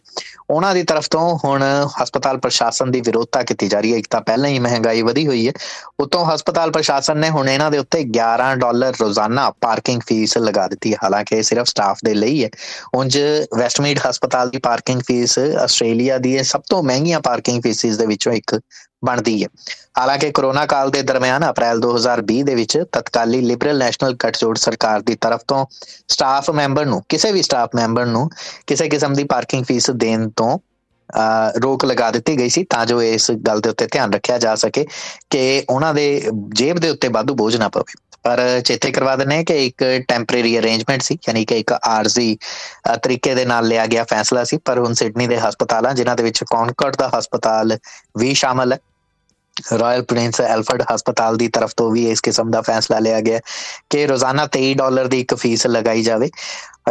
ਉਹਨਾਂ 0.50 0.74
ਦੀ 0.76 0.84
ਤਰਫ 0.84 1.08
ਤੋਂ 1.08 1.22
ਹੁਣ 1.46 1.64
ਹਸਪਤਾਲ 2.04 2.38
ਪ੍ਰਸ਼ਾਸਨ 2.38 2.92
ਦੀ 2.92 3.02
ਵਿਰੋਧਤਾ 3.02 3.42
ਕੀਤੀ 3.44 3.68
ਜਾ 3.68 3.80
ਰਹੀ 3.80 3.94
ਹੈ। 3.94 3.98
ਇੱਕ 3.98 4.08
ਤਾਂ 4.10 4.22
ਪਹਿਲਾਂ 4.22 4.50
ਹੀ 4.50 4.60
ਮਹਿੰਗਾਈ 4.60 5.02
ਵਧੀ 5.02 5.26
ਹੋਈ 5.28 5.48
ਹੈ। 5.48 5.54
ਉਤੋਂ 6.00 6.26
ਹਸਪਤਾਲ 6.26 6.72
ਪ੍ਰਸ਼ਾਸਨ 6.72 7.18
ਨੇ 7.18 7.30
ਹੁਣ 7.30 7.50
ਇਹਨਾਂ 7.50 7.70
ਦੇ 7.72 7.78
ਉੱਤੇ 7.78 8.04
11 8.12 8.54
ਡਾਲਰ 8.56 8.94
ਰੋਜ਼ਾਨਾ 9.02 9.50
ਪਾਰਕਿੰਗ 9.62 10.02
ਫੀਸ 10.08 10.38
ਲਗਾ 10.38 10.68
ਦਿੱਤੀ 10.68 10.92
ਹੈ। 10.94 10.98
ਹਾਲਾਂਕਿ 11.04 11.36
ਇਹ 11.36 11.44
ਸਿਰਫ 11.44 11.68
ਸਟਾਫ 11.68 11.98
ਦੇ 12.06 12.14
ਲਈ 12.14 12.44
ਹੈ। 12.44 12.50
ਉਂਝ 12.94 13.18
ਵੈਸਟਮੀਡ 13.58 14.00
ਹਸਪਤਾਲ 14.10 14.50
ਦੀ 14.50 14.58
ਪਾਰਕਿੰਗ 14.60 15.02
ਫੀਸ 15.08 15.38
ਆਸਟ੍ਰੇਲੀਆ 15.64 16.18
ਦੀ 16.18 16.38
ਸਭ 16.44 16.62
ਤੋਂ 16.70 16.84
ਮਹਿੰਗੀਆਂ 16.84 17.20
ਪਾਰਕਿੰਗ 17.22 17.62
ਫੀਸਿਸ 17.64 17.98
ਦੇ 17.98 18.06
ਵਿੱਚੋਂ 18.06 18.34
ਇੱਕ 18.34 18.60
ਬਣਦੀ 19.06 19.44
ਹੈ। 19.44 19.48
ਹਾਲਾਂਕਿ 19.96 20.32
ਕਰੋਨਾ 20.32 20.66
ਕਾਲ 20.66 20.90
ਦੇ 20.92 21.02
ਦਰਮਿਆਨ 21.02 21.50
ਅਪ੍ਰੈਲ 21.50 21.80
2020 21.82 22.42
ਦੇ 22.44 22.56
ਵਿੱਚ 22.56 22.78
ਤਤਕਾਲੀ 22.92 23.42
ਲਿਬਰਲ 23.42 23.78
ਨੈਸ਼ਨਲ 23.78 24.14
ਗੱਠਜੋੜ 24.24 24.58
ਸਰਕਾਰ 24.58 25.02
ਦੀ 25.02 25.16
ਤਰਫ 25.16 25.44
ਤੋਂ 25.48 25.66
ਸਟਾਫ 26.08 26.50
ਮੈਂਬਰ 26.52 26.86
ਨੂੰ, 26.86 27.02
ਕਿਸੇ 27.10 27.32
ਵੀ 27.32 27.42
ਸਟਾਫ 27.42 27.76
ਮੈਂਬਰ 27.76 28.06
ਨੂੰ 28.06 28.30
ਕਿਸੇ 28.68 28.90
ਕਿਸਮ 28.90 29.14
ਦੀ 29.14 29.24
ਪਾਰਕਿੰਗ 29.24 29.66
ਫੀਸ 29.66 29.90
ਦੇਣ 29.92 30.30
ਤੋਂ 30.36 30.58
ਰੋਕ 31.62 31.86
ਲਗਾ 31.86 32.10
ਦਿੱਤੀ 32.12 32.38
ਗਈ 32.38 32.50
ਸੀ 32.50 32.64
ਤਾਂ 32.70 32.86
ਜੋ 32.86 33.02
ਇਸ 33.02 33.32
ਗੱਲ 33.48 33.60
ਦੇ 33.62 33.70
ਉੱਤੇ 33.70 33.88
ਧਿਆਨ 33.92 34.14
ਰੱਖਿਆ 34.14 34.38
ਜਾ 34.38 34.56
ਸਕੇ 34.56 34.86
ਕਿ 35.30 35.64
ਉਹਨਾਂ 35.70 35.94
ਦੇ 35.94 36.06
ਜੇਬ 36.56 36.80
ਦੇ 36.80 36.90
ਉੱਤੇ 36.90 37.08
ਵਾਧੂ 37.08 37.34
ਬੋਝ 37.36 37.56
ਨਾ 37.56 37.68
ਪਵੇ। 37.70 37.94
ਪਰ 38.24 38.40
ਚੇਤੇ 38.66 38.92
ਕਰਵਾ 38.92 39.16
ਦਿੰਨੇ 39.16 39.44
ਕਿ 39.44 39.66
ਇੱਕ 39.66 39.84
ਟੈਂਪਰੇਰੀ 40.08 40.58
ਅਰੇਂਜਮੈਂਟ 40.60 41.02
ਸੀ, 41.02 41.18
ਯਾਨੀ 41.28 41.46
ਕਿ 41.46 41.58
ਇੱਕ 41.60 41.74
ਆਰਜ਼ੀ 41.74 42.38
ਤਰੀਕੇ 43.04 43.36
ਦੇ 43.36 43.46
ਨਾਲ 43.46 43.68
ਲਿਆ 43.68 43.86
ਗਿਆ 43.86 44.04
ਫੈਸਲਾ 44.04 44.44
ਸੀ, 44.44 44.58
ਪਰ 44.58 44.80
ਹੁਣ 44.80 44.94
ਸਿਡਨੀ 44.94 45.28
ਦੇ 45.28 45.38
ਹਸਪਤਾਲਾਂ, 45.40 45.94
ਜਿਨ੍ਹਾਂ 45.94 46.16
ਦੇ 46.16 46.24
ਵਿੱਚ 46.24 46.44
ਕੌਨਕਰਡ 46.44 46.96
ਦਾ 46.96 47.10
ਹਸਪਤਾਲ 47.18 47.78
ਵੀ 48.18 48.34
ਸ਼ਾਮਲ 48.34 48.74
ਹੈ 48.74 48.80
ਰਾਇਲ 49.80 50.02
ਪ੍ਰਿੰਸ 50.02 50.42
ਐਲਫਰਡ 50.42 50.84
ਹਸਪਤਾਲ 50.96 51.38
ਦੀ 51.38 51.48
ਤਰਫ 51.48 51.74
ਤੋਂ 51.78 51.92
ਵੀ 51.92 52.10
ਇਸ 52.10 52.22
ਕਿਸਮ 52.22 52.52
ਦਾ 52.52 52.62
ਫੈਸਲਾ 52.62 53.00
ਲਿਆ 53.00 53.20
ਗਿਆ 53.22 53.40
ਕਿ 53.90 54.06
ਰੋਜ਼ਾਨਾ 54.08 54.48
23 54.58 54.74
ਡਾਲਰ 54.74 55.08
ਦੀ 55.08 55.20
ਇੱਕ 55.20 55.36
ਫੀਸ 55.36 55.68
ਲਗਾਈ 55.68 56.04
ਜਾਵੇ। 56.04 56.30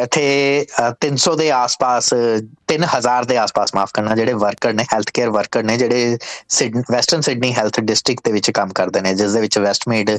ਇੱਥੇ 0.01 0.67
300 1.01 1.35
ਦੇ 1.37 1.51
ਆਸ-ਪਾਸ 1.51 2.15
3000 2.79 3.25
ਦੇ 3.25 3.37
ਆਸ-ਪਾਸ 3.37 3.75
ਮਾਫ 3.75 3.91
ਕਰਨਾ, 3.95 4.15
ਜਿਹੜੇ 4.17 4.33
ਵਰਕਰ 4.33 4.73
ਨੇ 4.73 4.85
ਹੈਲਥ 4.93 5.11
ਕੇਅਰ 5.15 5.31
ਵਰਕਰ 5.31 5.63
ਨੇ, 5.63 5.77
ਜਿਹੜੇ 5.77 6.19
ਵੈਸਟਰਨ 6.91 7.21
ਸਿਡਨੀ 7.21 7.53
ਹੈਲਥ 7.55 7.81
ਡਿਸਟ੍ਰਿਕਟ 7.81 8.25
ਦੇ 8.25 8.33
ਵਿੱਚ 8.33 8.51
ਕੰਮ 8.51 8.73
ਕਰਦੇ 8.73 9.01
ਨੇ, 9.01 9.15
ਜਿਸ 9.15 9.33
ਦੇ 9.33 9.41
ਵਿੱਚ 9.41 9.59
ਵੈਸਟਮੀਡ 9.59 10.11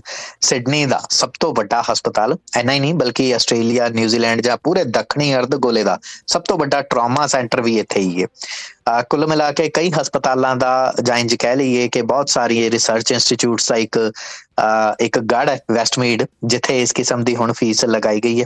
ਸਿਡਨੀ 0.42 0.86
ਦਾ 0.86 1.02
ਸਭ 1.10 1.32
ਤੋਂ 1.40 1.54
ਵੱਡਾ 1.56 1.84
ਹਸਪਤਾਲ 1.92 2.38
ਐਨਾ 2.58 2.74
ਹੀ 2.74 2.80
ਨਹੀਂ, 2.80 2.94
ਬਲਕਿ 2.94 3.34
ਆਸਟ੍ਰੇਲੀਆ 3.36 3.90
ਨਿਊਜ਼ੀਲੈਂਡ 3.90 4.42
ਜਾਂ 4.42 4.58
ਪੂਰੇ 4.64 4.84
ਦੱਖਣੀ 4.84 5.34
ਅਰਧ 5.36 5.56
ਗੋਲੇ 5.56 5.84
ਦਾ 5.84 6.00
ਸਭ 6.28 6.42
ਤੋਂ 6.42 6.58
ਵੱਡਾ 6.58 6.82
ਟਰਾਮਾ 6.82 7.28
ਸੈਂਟਰ 7.28 7.62
ਵੀ 7.62 7.78
ਇੱਥੇ 7.80 8.00
ਹੀ 8.00 8.24
ਹੈ। 8.24 8.28
ਕੁੱਲ 9.10 9.26
ਮਿਲਾ 9.28 9.52
ਕੇ 9.52 9.68
ਕਈ 9.74 9.92
ਹਸਪਤਾਲਾਂ 9.92 10.56
ਦਾ 10.56 10.94
ਜਾਂ 11.04 11.18
ਇੰਜ 11.18 11.34
ਕਹਿ 11.36 11.56
ਲਈਏ 11.56 11.88
ਕਿ 11.88 12.02
ਬਹੁਤ 12.02 12.30
ਸਾਰੀ 12.30 12.70
ਰਿਸਰਚ 12.72 13.12
ਇੰਸਟੀਚਿਊਟਸ 13.12 13.70
ਦਾ 13.70 13.76
ਇੱਕ 13.76 13.98
ਇੱਕ 15.02 15.18
ਗੜ 15.20 15.50
ਹੈ 15.50 15.58
ਵੈਸਟਮੀਡ 15.72 16.24
ਜਿੱਥੇ 16.44 16.82
ਇਸ 16.82 16.92
ਕਿਸਮ 16.92 17.24
ਦੀ 17.24 17.36
ਹੁਣ 17.36 17.54
ਫੀਸ 17.54 17.84
ਲਗਾਈ 17.86 18.20
ਗਈ 18.22 18.42
ਹੈ। 18.42 18.46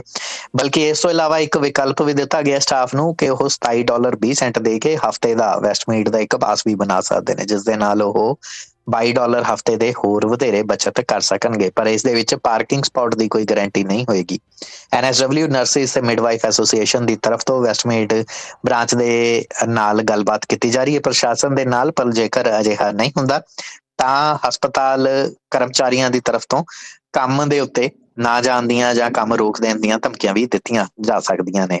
ਬਲਕਿ 0.56 0.88
ਇਸ 0.88 1.00
ਤੋਂ 1.00 1.10
ਇਲਾਵਾ 1.10 1.38
ਇੱਕ 1.38 1.58
ਵਿਕਲਪ 1.58 2.02
ਵੀ 2.02 2.12
ਦਿੱਤਾ 2.12 2.40
ਗਿਆ 2.42 2.58
ਸਟਾਫ 2.58 2.94
ਨੂੰ 2.94 3.14
ਕਿ 3.16 3.28
ਉਹ 3.28 3.48
27 3.50 3.82
ਡਾਲਰ 4.00 4.16
20 4.18 4.32
ਸੈਂਟ 4.34 4.58
ਦੇ 4.58 4.78
ਕੇ 4.78 4.96
ਹਫ਼ਤੇ 4.98 5.34
ਦਾ 5.34 5.54
ਵੈਸਟਮੀਡ 5.58 6.08
ਦਾ 6.08 6.18
ਇੱਕ 6.18 6.36
ਪਾਸ 6.36 6.62
ਵੀ 6.66 6.74
ਬਣਾ 6.74 7.00
ਸਕਦੇ 7.02 7.34
ਨੇ 7.34 7.44
ਜਿਸ 7.44 7.62
ਦੇ 7.64 7.76
ਨਾਲ 7.76 8.02
ਉਹ 8.02 8.38
22 8.90 9.12
ਡਾਲਰ 9.12 9.44
ਹਫ਼ਤੇ 9.44 9.76
ਦੇ 9.76 9.92
ਹੋਰ 9.94 10.26
ਵਧੇਰੇ 10.26 10.62
ਬਚਤ 10.62 11.00
ਕਰ 11.00 11.20
ਸਕਣਗੇ। 11.20 11.70
ਪਰ 11.70 11.86
ਇਸ 11.86 12.02
ਦੇ 12.02 12.14
ਵਿੱਚ 12.14 12.34
ਪਾਰਕਿੰਗ 12.34 12.84
ਸਪੌਟ 12.84 13.14
ਦੀ 13.14 13.28
ਕੋਈ 13.28 13.44
ਗਾਰੰਟੀ 13.44 13.84
ਨਹੀਂ 13.84 14.04
ਹੋਏਗੀ। 14.08 14.38
ਐਨਐਸਡਬਲਯੂ 14.92 15.48
ਨਰਸਿਸ 15.48 15.92
ਤੇ 15.92 16.00
ਮਿਡਵਾਈਫ 16.00 16.44
ਐਸੋਸੀਏਸ਼ਨ 16.46 17.06
ਦੀ 17.06 17.16
ਤਰਫ 17.16 17.42
ਤੋਂ 17.46 17.60
ਵੈਸਟਮੀਡ 17.62 18.14
ਬ੍ਰਾਂਚ 18.66 18.94
ਦੇ 18.94 19.44
ਨਾਲ 19.68 20.02
ਗੱਲਬਾਤ 20.02 20.46
ਕੀਤੀ 20.46 20.70
ਜਾ 20.70 20.84
ਰਹੀ 20.84 20.94
ਹੈ। 20.94 21.00
ਪ੍ਰਸ਼ਾਸਨ 21.00 21.54
ਦੇ 21.54 21.64
ਨਾਲ 21.64 21.90
ਪਰ 21.90 22.10
ਜੇਕਰ 22.12 22.50
ਅਜਿਹਾ 22.60 22.90
ਨਹੀਂ 22.92 23.12
ਹੁੰਦਾ, 23.16 23.40
ਤਾਂ 23.98 24.38
ਹਸਪਤਾਲ 24.48 25.08
ਕਰਮਚਾਰੀਆਂ 25.50 26.10
ਦੀ 26.10 26.20
ਤਰਫ 26.20 26.44
ਤੋਂ 26.48 26.64
ਕੰਮ 27.12 27.48
ਦੇ 27.48 27.60
ਉੱਤੇ 27.60 27.90
ਨਾ 28.18 28.40
ਜਾਂਦੀਆਂ 28.40 28.94
ਜਾਂ 28.94 29.10
ਕੰਮ 29.10 29.34
ਰੋਕ 29.34 29.60
ਦੇਣ 29.60 29.80
ਦੀਆਂ 29.80 29.98
ਧਮਕੀਆਂ 29.98 30.34
ਵੀ 30.34 30.44
ਦਿੱਤੀਆਂ 30.46 30.86
ਜਾ 31.00 31.18
ਸਕਦੀਆਂ 31.20 31.66
ਨੇ। 31.68 31.80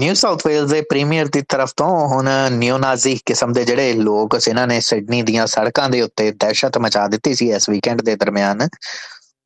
ਨਿਊ 0.00 0.14
ਸਾਊਥ 0.14 0.46
ਵੇਲਜ਼ 0.46 0.72
ਦੇ 0.74 0.80
ਪ੍ਰੀਮੀਅਰ 0.80 1.26
ਦੀ 1.26 1.42
ਤਰਫ 1.48 1.72
ਤੋਂ 1.76 1.88
ਹੁਣ 2.08 2.28
ਨਿਓਨਾਜ਼ੀ 2.50 3.18
ਕਿਸਮ 3.26 3.52
ਦੇ 3.52 3.64
ਜਿਹੜੇ 3.64 3.92
ਲੋਕ 3.92 4.36
ਜਿਨ੍ਹਾਂ 4.38 4.66
ਨੇ 4.66 4.80
ਸਿਡਨੀ 4.80 5.22
ਦੀਆਂ 5.22 5.46
ਸੜਕਾਂ 5.46 5.88
ਦੇ 5.90 6.00
ਉੱਤੇ 6.00 6.30
ਦਹਿਸ਼ਤ 6.30 6.78
ਮਚਾ 6.78 7.06
ਦਿੱਤੀ 7.08 7.34
ਸੀ 7.34 7.50
ਇਸ 7.50 7.68
ਵੀਕਐਂਡ 7.68 8.02
ਦੇ 8.02 8.16
ਦਰਮਿਆਨ। 8.16 8.68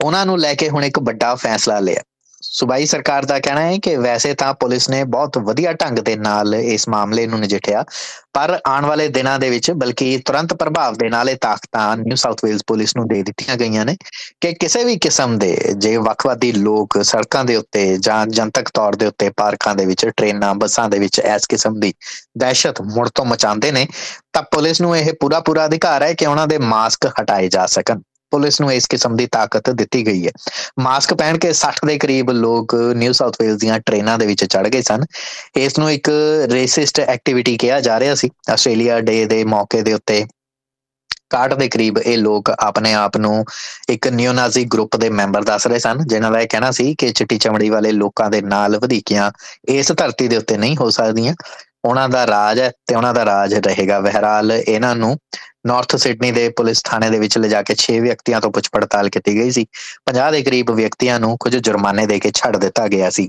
ਉਹਨਾਂ 0.05 0.27
ਨੂੰ 0.27 0.39
ਲੈ 0.39 0.55
ਕੇ 0.55 0.69
ਹੁਣ 0.69 0.85
ਇੱਕ 0.85 0.99
ਵੱਡਾ 0.99 1.35
ਫੈਸਲਾ 1.35 1.79
ਲਿਆ। 1.81 2.03
ਸੂਬਾਈ 2.51 2.87
ਸਰਕਾਰ 2.87 3.25
ਦਾ 3.25 3.39
ਕਹਿਣਾ 3.39 3.61
ਹੈ 3.61 3.77
ਕਿ 3.83 3.95
ਵੈਸੇ 3.97 4.33
ਤਾਂ 4.35 4.53
ਪੁਲਿਸ 4.55 4.89
ਨੇ 4.91 5.03
ਬਹੁਤ 5.07 5.37
ਵਧੀਆ 5.39 5.73
ਢੰਗ 5.73 5.99
ਦੇ 5.99 6.15
ਨਾਲ 6.17 6.55
ਇਸ 6.55 6.89
ਮਾਮਲੇ 6.89 7.27
ਨੂੰ 7.27 7.41
ਨਜਿੱਠਿਆ, 7.41 7.85
ਪਰ 8.33 8.59
ਆਉਣ 8.67 8.87
ਵਾਲੇ 8.87 9.09
ਦਿਨਾਂ 9.09 9.39
ਦੇ 9.39 9.51
ਵਿੱਚ, 9.51 9.71
ਬਲਕਿ 9.73 10.17
ਤੁਰੰਤ 10.27 10.55
ਪ੍ਰਭਾਵ 10.55 10.95
ਦੇ 10.95 11.09
ਨਾਲ 11.09 11.29
ਇਹ 11.29 11.37
ਤਾਕਤਾਂ 11.41 11.97
ਨਿਊ 11.97 12.17
ਸਾਊਥ 12.17 12.45
ਵੇਲਜ਼ 12.45 12.63
ਪੁਲਿਸ 12.67 12.97
ਨੂੰ 12.97 13.07
ਦੇ 13.09 13.23
ਦਿੱਤੀਆਂ 13.23 13.57
ਗਈਆਂ 13.57 13.85
ਨੇ 13.85 13.97
ਕਿ 14.41 14.53
ਕਿਸੇ 14.55 14.85
ਵੀ 14.85 14.97
ਕਿਸਮ 14.99 15.39
ਦੇ, 15.39 15.57
ਜੇ 15.77 15.97
ਵੱਖਵਾਦੀ 15.99 16.53
ਲੋਕ 16.53 17.01
ਸੜਕਾਂ 17.03 17.45
ਦੇ 17.45 17.57
ਉੱਤੇ 17.57 17.87
ਜਾਂ 17.99 18.27
ਜਨਤਕ 18.27 18.71
ਤੌਰ 18.75 18.97
ਦੇ 18.97 19.07
ਉੱਤੇ 19.07 19.31
ਪਾਰਕਾਂ 19.37 19.75
ਦੇ 19.75 19.87
ਵਿੱਚ, 19.87 20.07
ਟ੍ਰੇਨਾਂ, 20.07 20.55
ਬੱਸਾਂ 20.55 20.89
ਦੇ 20.89 20.99
ਵਿੱਚ 20.99 21.19
ਇਸ 21.19 21.47
ਕਿਸਮ 21.47 21.81
ਦੀ 21.81 21.95
ਦਹਿਸ਼ਤ 22.39 22.83
ਮੁੜ 22.95 23.09
ਤੋਂ 23.09 23.25
ਮਚਾਉਂਦੇ 23.25 23.73
ਨੇ, 23.73 23.87
ਤਾਂ 24.33 24.43
ਪੁਲਿਸ 24.53 24.81
ਨੂੰ 24.81 24.97
ਇਹ 24.97 25.13
ਪੂਰਾ 25.21 25.41
ਪੂਰਾ 25.41 25.67
ਅਧਿਕਾਰ 25.67 26.03
ਹੈ 26.03 26.13
ਕਿ 26.15 26.27
ਉਹਨਾਂ 26.27 26.47
ਦੇ 26.47 26.59
ਮਾਸਕ 26.59 27.07
ਹਟਾਏ 27.21 27.49
ਜਾ 27.49 27.67
ਸਕਣ। 27.67 28.01
ਪੁਲਿਸ 28.31 28.61
ਨੂੰ 28.61 28.73
ਇਸ 28.73 28.87
ਕਿਸਮ 28.87 29.17
ਦੀ 29.17 29.27
ਤਾਕਤ 29.27 29.71
ਦਿੱਤੀ 29.71 30.07
ਗਈ 30.07 30.27
ਹੈ। 30.27 30.33
ਮਾਸਕ 30.81 31.15
ਪਹਿਨ 31.15 31.39
ਕੇ 31.39 31.53
60 31.55 31.85
ਦੇ 31.87 31.99
ਕਰੀਬ 31.99 32.31
ਲੋਕ 32.31 32.75
ਨਿਊ 32.97 33.13
ਸਾਊਥ 33.13 33.37
ਵੇਲਜ਼ 33.43 33.61
ਦੀਆਂ 33.61 33.79
ਟ੍ਰੇਨਾਂ 33.81 34.19
ਦੇ 34.19 34.27
ਵਿੱਚ 34.27 34.45
ਚੜ 34.45 34.67
ਗਏ 34.69 34.83
ਸਨ। 34.83 35.05
ਇਸ 35.57 35.79
ਨੂੰ 35.79 35.93
ਇੱਕ 35.93 36.11
ਰੇਸਿਸਟ 36.53 37.01
ਐਕਟੀਵਿਟੀ 37.01 37.57
ਕਿਹਾ 37.57 37.81
ਜਾ 37.81 38.01
ਰਿਹਾ 38.01 38.15
ਸੀ। 38.15 38.31
ਆਸਟ੍ਰੇਲੀਆ 38.51 39.01
ਡੇ 39.01 39.25
ਦੇ 39.25 39.45
ਮੌਕੇ 39.45 39.83
ਦੇ 39.83 39.93
ਉੱਤੇ 39.93 40.27
ਕਾਟ 41.31 41.55
ਦੇ 41.55 41.69
ਕਰੀਬ 41.69 41.99
ਇਹ 41.99 42.17
ਲੋਕ 42.19 42.51
ਆਪਣੇ 42.51 42.93
ਆਪ 42.95 43.17
ਨੂੰ 43.17 43.45
ਇੱਕ 43.89 44.07
ਨਿਓਨਾਜ਼ੀ 44.09 44.65
ਗਰੁੱਪ 44.65 44.97
ਦੇ 44.97 45.09
ਮੈਂਬਰ 45.11 45.45
ਦੱਸ 45.45 45.67
ਰਹੇ 45.67 45.79
ਸਨ, 45.79 45.99
ਜਿਨ੍ਹਾਂ 46.07 46.31
ਦਾ 46.33 46.41
ਇਹ 46.41 46.47
ਕਹਿਣਾ 46.51 46.71
ਸੀ 46.71 46.95
ਕਿ 46.95 47.13
ਚਿੱਟੀ 47.13 47.39
ਚਮੜੀ 47.39 47.69
ਵਾਲੇ 47.71 47.93
ਲੋਕਾਂ 47.93 48.31
ਦੇ 48.31 48.41
ਨਾਲ 48.43 48.79
ਵਧੇਕੀਆਂ 48.79 49.31
ਇਸ 49.69 49.93
ਧਰਤੀ 49.93 50.29
ਦੇ 50.29 50.37
ਉੱਤੇ 50.37 50.57
ਨਹੀਂ 50.57 50.77
ਹੋ 50.77 50.91
ਸਕਦੀਆਂ। 50.91 51.35
ਉਹਨਾਂ 51.85 52.09
ਦਾ 52.09 52.27
ਰਾਜ 52.27 52.61
ਹੈ 52.61 52.71
ਤੇ 52.87 52.95
ਉਹਨਾਂ 52.95 53.15
ਦਾ 53.15 53.25
ਰਾਜ 53.25 53.55
ਰਹੇਗਾ। 53.55 54.01
ਬਹਿਰਾਲ 54.01 54.53
ਇਹਨਾਂ 54.53 54.95
ਨੂੰ 54.97 55.17
ਨਾਰਥ 55.67 55.97
ਸਿਡਨੀ 55.97 56.31
ਦੇ 56.33 56.49
ਪੁਲਿਸ 56.49 56.83
ਥਾਣੇ 56.85 57.11
ਦੇ 57.11 57.19
ਵਿੱਚ 57.19 57.39
ਲਿਜਾ 57.39 57.63
ਕੇ 57.63 57.75
6 57.79 57.99
ਵਿਅਕਤੀਆਂ 58.01 58.41
ਤੋਂ 58.41 58.51
ਪੁੱਛ 58.51 58.69
ਪੜਤਾਲ 58.73 59.09
ਕੀਤੀ 59.09 59.35
ਗਈ 59.35 59.51
ਸੀ। 59.51 59.67
50 60.07 60.31
ਦੇ 60.33 60.43
ਕਰੀਬ 60.43 60.71
ਵਿਅਕਤੀਆਂ 60.73 61.19
ਨੂੰ 61.21 61.37
ਕੁਝ 61.41 61.57
ਜੁਰਮਾਨੇ 61.57 62.07
ਦੇ 62.07 62.19
ਕੇ 62.19 62.31
ਛੱਡ 62.35 62.57
ਦਿੱਤਾ 62.57 62.87
ਗਿਆ 62.89 63.11
ਸੀ। 63.11 63.29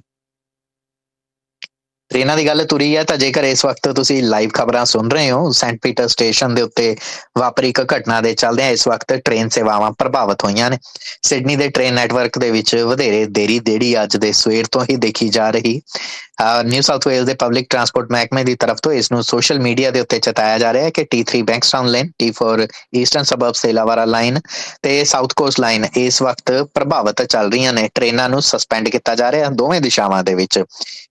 ਟ੍ਰੇਨਾਂ 2.11 2.35
ਦੀ 2.37 2.45
ਗੱਲ 2.45 2.63
ਤੁਰੀ 2.65 2.95
ਹੈ 2.97 3.03
ਤਾਂ 3.03 3.15
ਜੇਕਰ 3.17 3.43
ਇਸ 3.43 3.63
ਵਕਤ 3.65 3.87
ਤੁਸੀਂ 3.95 4.21
ਲਾਈਵ 4.23 4.49
ਖਬਰਾਂ 4.53 4.85
ਸੁਣ 4.85 5.09
ਰਹੇ 5.11 5.31
ਹੋ 5.31 5.51
ਸੈਂਟ 5.51 5.77
ਪੀਟਰ 5.81 6.07
ਸਟੇਸ਼ਨ 6.07 6.55
ਦੇ 6.55 6.61
ਉੱਤੇ 6.61 6.95
ਵਾਪਰੀ 7.39 7.69
ਇੱਕ 7.69 7.81
ਘਟਨਾ 7.93 8.19
ਦੇ 8.21 8.33
ਚੱਲਦੇ 8.33 8.63
ਆ 8.63 8.69
ਇਸ 8.69 8.87
ਵਕਤ 8.87 9.13
ਟ੍ਰੇਨ 9.25 9.49
ਸੇਵਾਵਾਂ 9.49 9.91
ਪ੍ਰਭਾਵਿਤ 9.91 10.43
ਹੋਈਆਂ 10.43 10.69
ਨੇ। 10.69 10.77
ਸਿਡਨੀ 11.23 11.55
ਦੇ 11.55 11.67
ਟ੍ਰੇਨ 11.69 11.93
ਨੈਟਵਰਕ 11.93 12.39
ਦੇ 12.39 12.49
ਵਿੱਚ 12.51 12.75
ਵਧੇਰੇ 12.75 13.25
ਦੇਰੀ 13.31 13.59
ਦੇੜੀ 13.59 13.95
ਅੱਜ 14.03 14.17
ਦੇ 14.17 14.31
ਸਵੇਰ 14.31 14.65
ਤੋਂ 14.71 14.83
ਹੀ 14.89 14.95
ਦੇਖੀ 14.95 15.29
ਜਾ 15.29 15.49
ਰਹੀ 15.49 15.81
ਨਿਊ 16.65 16.81
ਸਾਊਥ 16.81 17.07
ਵੇਲਜ਼ 17.07 17.25
ਦੇ 17.27 17.33
ਪਬਲਿਕ 17.33 17.65
ਟਰਾਂਸਪੋਰਟ 17.69 18.11
ਮਹਿਕਮੇ 18.11 18.43
ਦੀ 18.43 18.55
ਤਰਫ 18.55 18.77
ਤੋਂ 18.83 18.91
ਇਸ 18.93 19.11
ਨੂੰ 19.11 19.23
ਸੋਸ਼ਲ 19.23 19.59
ਮੀਡੀਆ 19.59 19.89
ਦੇ 19.91 19.99
ਉੱਤੇ 19.99 20.19
ਚਤਾਇਆ 20.19 20.57
ਜਾ 20.57 20.71
ਰਿਹਾ 20.73 20.83
ਹੈ 20.83 20.89
ਕਿ 20.89 21.05
T3 21.15 21.41
Bankstown 21.45 21.87
line 21.91 22.11
T4 22.23 22.67
eastern 22.95 23.23
suburbs 23.23 23.61
ਦੇ 23.65 23.71
ਲਾਵਾਰਾ 23.73 24.05
ਲਾਈਨ 24.05 24.39
ਤੇ 24.83 25.03
ਸਾਊਥ 25.03 25.33
ਕੋਸਟ 25.37 25.59
ਲਾਈਨ 25.59 25.85
ਇਸ 25.97 26.21
ਵਕਤ 26.21 26.51
ਪ੍ਰਭਾਵਿਤ 26.73 27.21
ਚੱਲ 27.23 27.51
ਰਹੀਆਂ 27.51 27.73
ਨੇ। 27.73 27.87
ਟ੍ਰੇਨਾਂ 27.95 28.29
ਨੂੰ 28.29 28.41
ਸਸਪੈਂਡ 28.41 28.89
ਕੀਤਾ 28.89 29.15
ਜਾ 29.15 29.31
ਰਿਹਾ 29.31 29.49
ਦੋਵੇਂ 29.61 29.81
ਦਿਸ਼ਾਵਾਂ 29.81 30.23
ਦੇ 30.23 30.35
ਵਿੱਚ। 30.35 30.63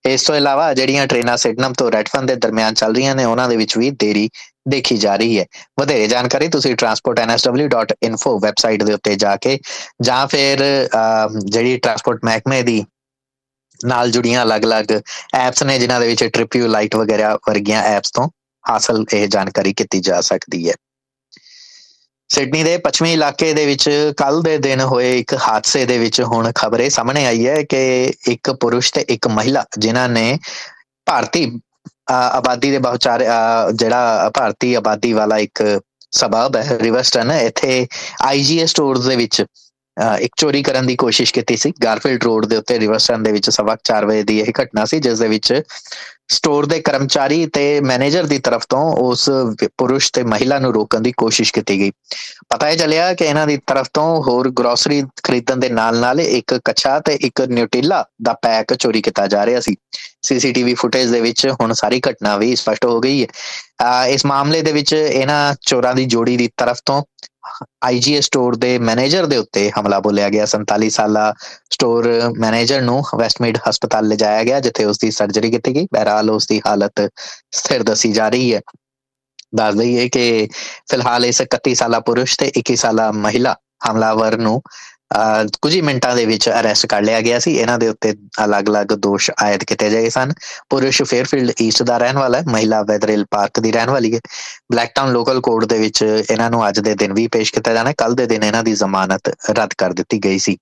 ਇਸ 0.08 0.22
ਤੋਂ 0.22 0.34
ਇਲਾਵਾ 0.36 0.72
ਜਿਹੜੀਆਂ 0.74 1.06
ਟ੍ਰੇਨਾਂ 1.06 1.36
ਸਿਡਨਮ 1.36 1.72
ਤੋਂ 1.78 1.90
ਰੈਡਫਨ 1.92 2.26
ਦੇ 2.26 2.36
ਦਰਮਿਆਨ 2.36 2.74
ਚੱਲ 2.74 2.94
ਰਹੀਆਂ 2.94 3.14
ਨੇ, 3.16 3.24
ਉਹਨਾਂ 3.24 3.48
ਦੇ 3.48 3.56
ਵਿੱਚ 3.56 3.76
ਵੀ 3.78 3.90
ਦੇਰੀ 4.00 4.28
ਦੇਖੀ 4.68 4.96
ਜਾ 4.98 5.14
ਰਹੀ 5.16 5.38
ਹੈ। 5.38 5.44
ਵਧੇਰੇ 5.80 6.06
ਜਾਣਕਾਰੀ 6.08 6.48
ਤੁਸੀਂ 6.48 6.74
transportnsw.info 6.82 8.38
ਵੈਬਸਾਈਟ 8.42 8.82
ਦੇ 8.82 8.92
ਉੱਤੇ 8.92 9.14
ਜਾ 9.16 9.36
ਕੇ 9.36 9.58
ਜਾਂ 10.02 10.26
ਫਿਰ 10.26 10.64
ਜਿਹੜੀ 11.44 11.76
ਟਰਾਂਸਪੋਰਟ 11.76 12.24
ਮਹਿਕਮੇ 12.24 12.62
ਦੀ 12.62 12.84
ਨਾਲ 13.80 14.10
ਜੁੜੀਆਂ 14.10 14.42
ਅਲੱਗ-ਅਲੱਗ 14.42 14.92
ਐਪਸ 15.36 15.62
ਨੇ, 15.62 15.78
ਜਿਨ੍ਹਾਂ 15.78 16.00
ਦੇ 16.00 16.06
ਵਿੱਚ 16.06 16.24
ਟ੍ਰਿਪਿਊ 16.24 16.66
ਲਾਈਟ 16.68 16.96
ਵਗੈਰਾ 16.96 17.34
ਵਰਗੀਆਂ 17.48 17.82
ਐਪਸ 17.86 18.10
ਤੋਂ 18.10 18.28
ਹਾਸਲ 18.64 19.04
ਇਹ 19.14 19.26
ਜਾਣਕਾਰੀ 19.28 19.72
ਕੀਤੀ 19.74 20.00
ਜਾ 20.00 20.20
ਸਕਦੀ 20.22 20.68
ਹੈ। 20.68 20.74
ਸਿਡਨੀ 22.30 22.62
ਦੇ 22.62 22.76
ਪੱਛਮੀ 22.78 23.12
ਇਲਾਕੇ 23.12 23.52
ਦੇ 23.54 23.64
ਵਿੱਚ 23.66 23.88
ਕੱਲ 24.16 24.40
ਦੇ 24.42 24.56
ਦਿਨ 24.58 24.80
ਹੋਏ 24.82 25.12
ਇੱਕ 25.18 25.34
ਹਾਦਸੇ 25.42 25.84
ਦੇ 25.86 25.98
ਵਿੱਚ 25.98 26.20
ਹੁਣ 26.22 26.50
ਖਬਰੇ 26.54 26.88
ਸਾਹਮਣੇ 26.90 27.24
ਆਈ 27.26 27.46
ਹੈ 27.46 27.62
ਕਿ 27.64 28.12
ਇੱਕ 28.28 28.50
ਪੁਰਸ਼ 28.60 28.92
ਤੇ 28.92 29.04
ਇੱਕ 29.08 29.28
ਮਹਿਲਾ, 29.28 29.64
ਜਿਨ੍ਹਾਂ 29.78 30.08
ਨੇ 30.08 30.38
ਭਾਰਤੀ 31.06 31.50
ਆਬਾਦੀ 32.10 32.70
ਦੇ 32.70 32.78
ਬਹੁਚਾਰ 32.78 33.24
ਜਿਹੜਾ 33.74 34.30
ਭਾਰਤੀ 34.34 34.72
ਆਬਾਦੀ 34.74 35.12
ਵਾਲਾ 35.12 35.38
ਇੱਕ 35.38 35.62
ਸਬਬ 36.12 36.56
ਹੈ 36.56 36.78
ਰਿਵਰਸਟਨ 36.78 37.30
ਇੱਥੇ 37.32 37.86
ਆਈਜੀਏ 38.24 38.66
ਸਟੋਰਸ 38.66 39.06
ਦੇ 39.06 39.16
ਵਿੱਚ 39.16 39.42
ਇੱਕ 40.20 40.34
ਚੋਰੀ 40.36 40.62
ਕਰਨ 40.62 40.86
ਦੀ 40.86 40.96
ਕੋਸ਼ਿਸ਼ 40.96 41.32
ਕੀਤੀ 41.34 41.56
ਸੀ। 41.56 41.72
ਗਾਰਫੀਲਡ 41.84 42.24
ਰੋਡ 42.24 42.46
ਦੇ 42.46 42.56
ਉੱਤੇ 42.56 42.78
ਰਿਵਰਸਟਨ 42.78 43.22
ਦੇ 43.22 43.32
ਵਿੱਚ 43.32 43.50
ਸਵਾ 43.50 43.76
4 43.84 44.06
ਵਜੇ 44.06 44.22
ਦੀ 44.22 44.38
ਇਹ 44.40 44.52
ਘਟਨਾ 44.62 44.84
ਸੀ, 44.84 44.98
ਜਿਸ 45.00 45.18
ਦੇ 45.18 45.28
ਵਿੱਚ 45.28 45.62
ਸਟੋਰ 46.30 46.66
ਦੇ 46.66 46.80
ਕਰਮਚਾਰੀ 46.80 47.46
ਤੇ 47.46 47.80
ਮੈਨੇਜਰ 47.80 48.26
ਦੀ 48.26 48.38
ਤਰਫ 48.38 48.64
ਤੋਂ 48.68 48.80
ਉਸ 49.00 49.28
ਪੁਰਸ਼ 49.78 50.10
ਤੇ 50.12 50.22
ਮਹਿਲਾ 50.22 50.58
ਨੂੰ 50.58 50.72
ਰੋਕਣ 50.74 51.00
ਦੀ 51.00 51.12
ਕੋਸ਼ਿਸ਼ 51.12 51.52
ਕੀਤੀ 51.52 51.78
ਗਈ। 51.78 51.90
ਪਤਾ 52.48 52.66
ਹੈ 52.66 52.76
ਚੱਲਿਆ 52.76 53.12
ਕਿ 53.14 53.24
ਇਹਨਾਂ 53.24 53.46
ਦੀ 53.46 53.56
ਤਰਫ 53.66 53.88
ਤੋਂ 53.94 54.22
ਹੋਰ 54.22 54.50
ਗਰੋਸਰੀ 54.50 55.02
ਖਰੀਦਣ 55.24 55.56
ਦੇ 55.56 55.68
ਨਾਲ-ਨਾਲ 55.68 56.20
ਇੱਕ 56.20 56.54
ਕੱਚਾ 56.64 56.98
ਤੇ 56.98 57.14
ਇੱਕ 57.20 57.40
ਨਿਊਟਿਲਾ 57.40 58.04
ਦਾ 58.22 58.32
ਪੈਕ 58.32 58.74
ਚੋਰੀ 58.74 59.02
ਕੀਤਾ 59.02 59.26
ਜਾ 59.26 59.46
ਰਿਹਾ 59.46 59.60
ਸੀ। 59.60 59.76
ਸੀਸੀਟੀਵੀ 60.22 60.74
ਫੁਟੇਜ 60.74 61.10
ਦੇ 61.10 61.20
ਵਿੱਚ 61.20 61.46
ਹੁਣ 61.60 61.72
ਸਾਰੀ 61.72 62.00
ਘਟਨਾ 62.10 62.36
ਵੀ 62.36 62.54
ਸਪਸ਼ਟ 62.56 62.84
ਹੋ 62.84 63.00
ਗਈ 63.00 63.22
ਹੈ। 63.22 64.06
ਇਸ 64.06 64.26
ਮਾਮਲੇ 64.26 64.62
ਦੇ 64.62 64.72
ਵਿੱਚ 64.72 64.92
ਇਹਨਾਂ 64.92 65.54
ਚੋਰਾਂ 65.62 65.94
ਦੀ 65.94 66.04
ਜੋੜੀ 66.04 66.36
ਦੀ 66.36 66.48
ਤਰਫ 66.56 66.80
ਤੋਂ 66.86 67.02
ਆਈਜੀਐਸ 67.84 68.24
ਸਟੋਰ 68.24 68.56
ਦੇ 68.56 68.78
ਮੈਨੇਜਰ 68.78 69.26
ਦੇ 69.26 69.36
ਉੱਤੇ 69.36 69.70
ਹਮਲਾ 69.80 70.00
ਬੋਲਿਆ 70.00 70.28
ਗਿਆ। 70.28 70.46
47 70.46 70.88
ਸਾਲਾ 70.90 71.32
ਸਟੋਰ 71.70 72.08
ਮੈਨੇਜਰ 72.38 72.80
ਨੂੰ 72.82 73.02
ਵੈਸਟਮੀਡ 73.18 73.58
ਹਸਪਤਾਲ 73.68 74.08
ਲਿਜਾਇਆ 74.08 74.44
ਗਿਆ, 74.44 74.60
ਜਿੱਥੇ 74.60 74.84
ਉਸ 74.84 74.98
ਦੀ 74.98 75.10
ਸਰਜਰੀ 75.10 75.50
ਕੀਤੀ 75.50 75.74
ਗਈ। 75.74 75.86
ਬਹਿਰਾਲ 75.92 76.30
ਉਸ 76.30 76.46
ਦੀ 76.46 76.60
ਹਾਲਤ 76.66 77.10
ਸਥਿਰ 77.50 77.82
ਦੱਸੀ 77.82 78.12
ਜਾ 78.12 78.28
ਰਹੀ 78.28 78.54
ਹੈ। 78.54 78.60
ਦੱਸ 79.54 79.74
ਦਈਏ 79.74 80.08
ਕਿ 80.08 80.48
ਫਿਲਹਾਲ 80.90 81.24
ਇਸ 81.24 81.42
31 81.42 81.74
ਸਾਲਾ 81.74 82.00
ਪੁਰਸ਼ 82.00 82.38
ਤੇ 82.38 82.52
21 82.56 82.76
ਸਾਲਾ 82.76 83.12
ਮਹਿਲਾ 83.12 83.54
ਹਮਲਾਵਰ 83.90 84.36
ਨੂੰ 84.36 84.62
ਕੁਝ 85.62 85.74
ਹੀ 85.74 85.80
ਮਿੰਟਾਂ 85.80 86.14
ਦੇ 86.16 86.24
ਵਿੱਚ 86.26 86.48
ਅਰੈਸਟ 86.50 86.86
ਕਰ 86.86 87.02
ਲਿਆ 87.02 87.20
ਗਿਆ 87.20 87.38
ਸੀ। 87.38 87.52
ਇਹਨਾਂ 87.52 87.78
ਦੇ 87.78 87.88
ਉੱਤੇ 87.88 88.12
ਅਲੱਗ-ਅਲੱਗ 88.44 88.92
ਦੋਸ਼ 88.98 89.30
ਆਇਦ 89.42 89.64
ਕੀਤੇ 89.64 89.90
ਗਏ 89.90 90.08
ਸਨ। 90.08 90.32
ਪੁਰਸ਼ 90.70 91.02
ਫੇਅਰਫੀਲਡ 91.02 91.52
ਈਸਟ 91.60 91.82
ਦਾ 91.82 91.98
ਰਹਿਣ 91.98 92.18
ਵਾਲਾ 92.18 92.38
ਹੈ। 92.38 92.44
ਮਹਿਲਾ 92.48 92.82
ਵੈਦਰੇਲ 92.82 93.24
ਪਾਰਕ 93.30 93.60
ਦੀ 93.60 93.72
ਰਹਿਣ 93.72 93.90
ਵਾਲੀ 93.90 94.14
ਹੈ। 94.14 94.20
ਬਲੈਕਟਾਊਨ 94.72 95.12
ਲੋਕਲ 95.12 95.40
ਕੋਰਟ 95.40 95.64
ਦੇ 95.64 95.78
ਵਿੱਚ 95.78 96.02
ਇਹਨਾਂ 96.02 96.50
ਨੂੰ 96.50 96.68
ਅੱਜ 96.68 96.80
ਦੇ 96.80 96.94
ਦਿਨ 96.94 97.12
ਵੀ 97.12 97.26
ਪੇਸ਼ 97.28 97.52
ਕੀਤਾ 97.54 97.74
ਜਾਣਾ 97.74 97.92
ਕੱਲ 97.98 98.14
ਦੇ 98.14 98.26
ਦਿਨ 98.26 98.42
ਇਹਨਾਂ 98.42 98.62
ਦੀ 98.64 98.74
ਜ਼ਮਾਨਤ 98.74 99.34
ਰੱਦ 99.50 99.74
ਕਰ 99.78 99.92
ਦਿੱਤੀ 99.92 100.18
ਗਈ 100.24 100.38
ਸੀ। 100.38 100.56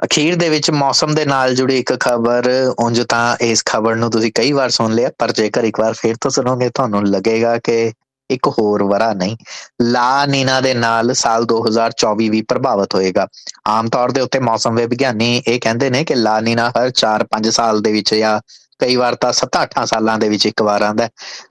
ਅਖੀਰ 0.00 0.36
ਦੇ 0.36 0.48
ਵਿੱਚ 0.48 0.70
ਮੌਸਮ 0.70 1.14
ਦੇ 1.14 1.24
ਨਾਲ 1.24 1.54
ਜੁੜੀ 1.54 1.78
ਇੱਕ 1.78 1.92
ਖਬਰ, 2.00 2.50
ਉਂਝ 2.78 3.00
ਤਾਂ 3.08 3.36
ਇਸ 3.40 3.62
ਖਬਰ 3.66 3.96
ਨੂੰ 3.96 4.10
ਤੁਸੀਂ 4.10 4.30
ਕਈ 4.34 4.52
ਵਾਰ 4.52 4.70
ਸੁਣ 4.70 4.94
ਲਿਆ, 4.94 5.10
ਪਰ 5.18 5.32
ਜੇਕਰ 5.32 5.64
ਇੱਕ 5.64 5.80
ਵਾਰ 5.80 5.92
ਫੇਰ 5.92 6.16
ਤੋਂ 6.20 6.30
ਸੁਣੋਗੇ, 6.30 6.70
ਤੁਹਾਨੂੰ 6.70 7.06
ਲੱਗੇਗਾ 7.06 7.58
ਕਿ 7.58 7.92
ਇੱਕ 8.30 8.48
ਹੋਰ 8.48 8.82
ਵਰਾ 8.82 9.12
ਨਹੀਂ। 9.14 9.36
ਲਾ 9.82 10.26
ਨੀਨਾ 10.26 10.60
ਦੇ 10.60 10.74
ਨਾਲ 10.74 11.14
ਸਾਲ 11.14 11.44
2024 11.44 12.28
ਵੀ 12.28 12.42
ਪ੍ਰਭਾਵਿਤ 12.42 12.94
ਹੋਏਗਾ। 12.94 13.26
ਆਮ 13.66 13.88
ਤੌਰ 13.88 14.10
ਦੇ 14.10 14.20
ਉੱਤੇ 14.20 14.38
ਮੌਸਮ 14.38 14.74
ਵਿਗਿਆਨੀ 14.74 15.42
ਇਹ 15.48 15.60
ਕਹਿੰਦੇ 15.60 15.90
ਨੇ 15.90 16.04
ਕਿ 16.04 16.14
ਲਾ 16.14 16.40
ਨੀਨਾ 16.40 16.70
ਹਰ 16.70 16.90
4-5 16.90 17.50
ਸਾਲ 17.50 17.80
ਦੇ 17.80 17.92
ਵਿੱਚ 17.92 18.14
ਜਾਂ 18.14 18.40
ਕਈ 18.78 18.96
ਵਾਰ 18.96 19.14
ਤਾਂ 19.14 19.32
7-8 19.32 19.84
ਸਾਲਾਂ 19.86 20.18
ਦੇ 20.18 20.28
ਵਿੱਚ 20.28 20.46
ਇੱਕ 20.46 20.62
ਵਾਰ 20.62 20.82
ਆਉਂਦਾ 20.82 21.08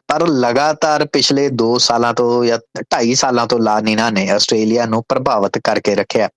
ਪਰ 0.08 0.28
ਲਗਾਤਾਰ 0.28 1.06
ਪਿਛਲੇ 1.06 1.50
2 1.50 1.78
ਸਾਲਾਂ 1.80 2.14
ਤੋਂ 2.14 2.46
ਜਾਂ 2.46 2.58
2.5 2.78 3.14
ਸਾਲਾਂ 3.14 3.48
ਤੋਂ 3.48 3.60
ਲਾ 3.60 3.80
ਨੀਨਾ 3.80 4.10
ਨੇ 4.10 4.30
ਆਸਟ੍ਰੇਲੀਆ 4.30 4.86
ਨੂੰ 4.86 5.04
ਪ੍ਰਭਾਵਿਤ 5.10 5.58
ਕਰਕੇ 5.58 5.96
ਰੱਖਿਆ। 5.96 6.30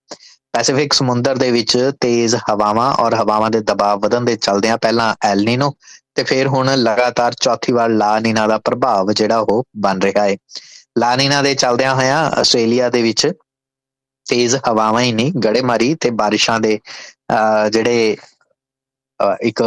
ਪੈਸੀਫਿਕ 0.52 0.92
ਸਮੁੰਦਰ 0.92 1.36
ਦੇ 1.36 1.50
ਵਿੱਚ 1.50 1.90
ਤੇਜ਼ 2.00 2.36
ਹਵਾਵਾਂ 2.36 2.92
ਔਰ 2.92 3.14
ਹਵਾਵਾਂ 3.14 3.50
ਦੇ 3.50 3.60
ਦਬਾਅ 3.60 3.96
ਵਧਣ 3.96 4.20
ਦੇ 4.20 4.36
ਚਲਦਿਆਂ 4.36 4.78
ਪਹਿਲਾਂ 4.78 5.14
ਐਲ 5.22 5.44
ਨੀਨੋ 5.44 5.72
ਤੇ 6.16 6.22
ਫਿਰ 6.22 6.48
ਹੁਣ 6.48 6.70
ਲਗਾਤਾਰ 6.74 7.34
ਚੌਥੀ 7.34 7.72
ਵਾਰ 7.72 7.88
ਲਾ 7.90 8.18
ਨੀਨਾ 8.20 8.46
ਦਾ 8.46 8.58
ਪ੍ਰਭਾਵ 8.58 9.12
ਜਿਹੜਾ 9.12 9.38
ਉਹ 9.38 9.64
ਬਣ 9.78 10.00
ਰਿਹਾ 10.00 10.24
ਹੈ 10.24 10.36
ਲਾ 10.98 11.14
ਨੀਨਾ 11.16 11.42
ਦੇ 11.42 11.54
ਚੱਲਦਿਆਂ 11.54 11.94
ਹੋਇਆਂ 11.94 12.18
ਆਸਟ੍ਰੇਲੀਆ 12.30 12.88
ਦੇ 12.88 13.02
ਵਿੱਚ 13.02 13.26
ਤੇਜ਼ 14.26 14.56
ਹਵਾਵਾਂ 14.68 15.02
ਹੀ 15.02 15.12
ਨਹੀਂ 15.12 15.32
ਗੜੇਮਾਰੀ 15.44 15.94
ਤੇ 15.94 16.10
ਬਾਰਿਸ਼ਾਂ 16.10 16.58
ਦੇ 16.60 16.78
ਜਿਹੜੇ 17.72 18.16
ਇੱਕ 19.42 19.62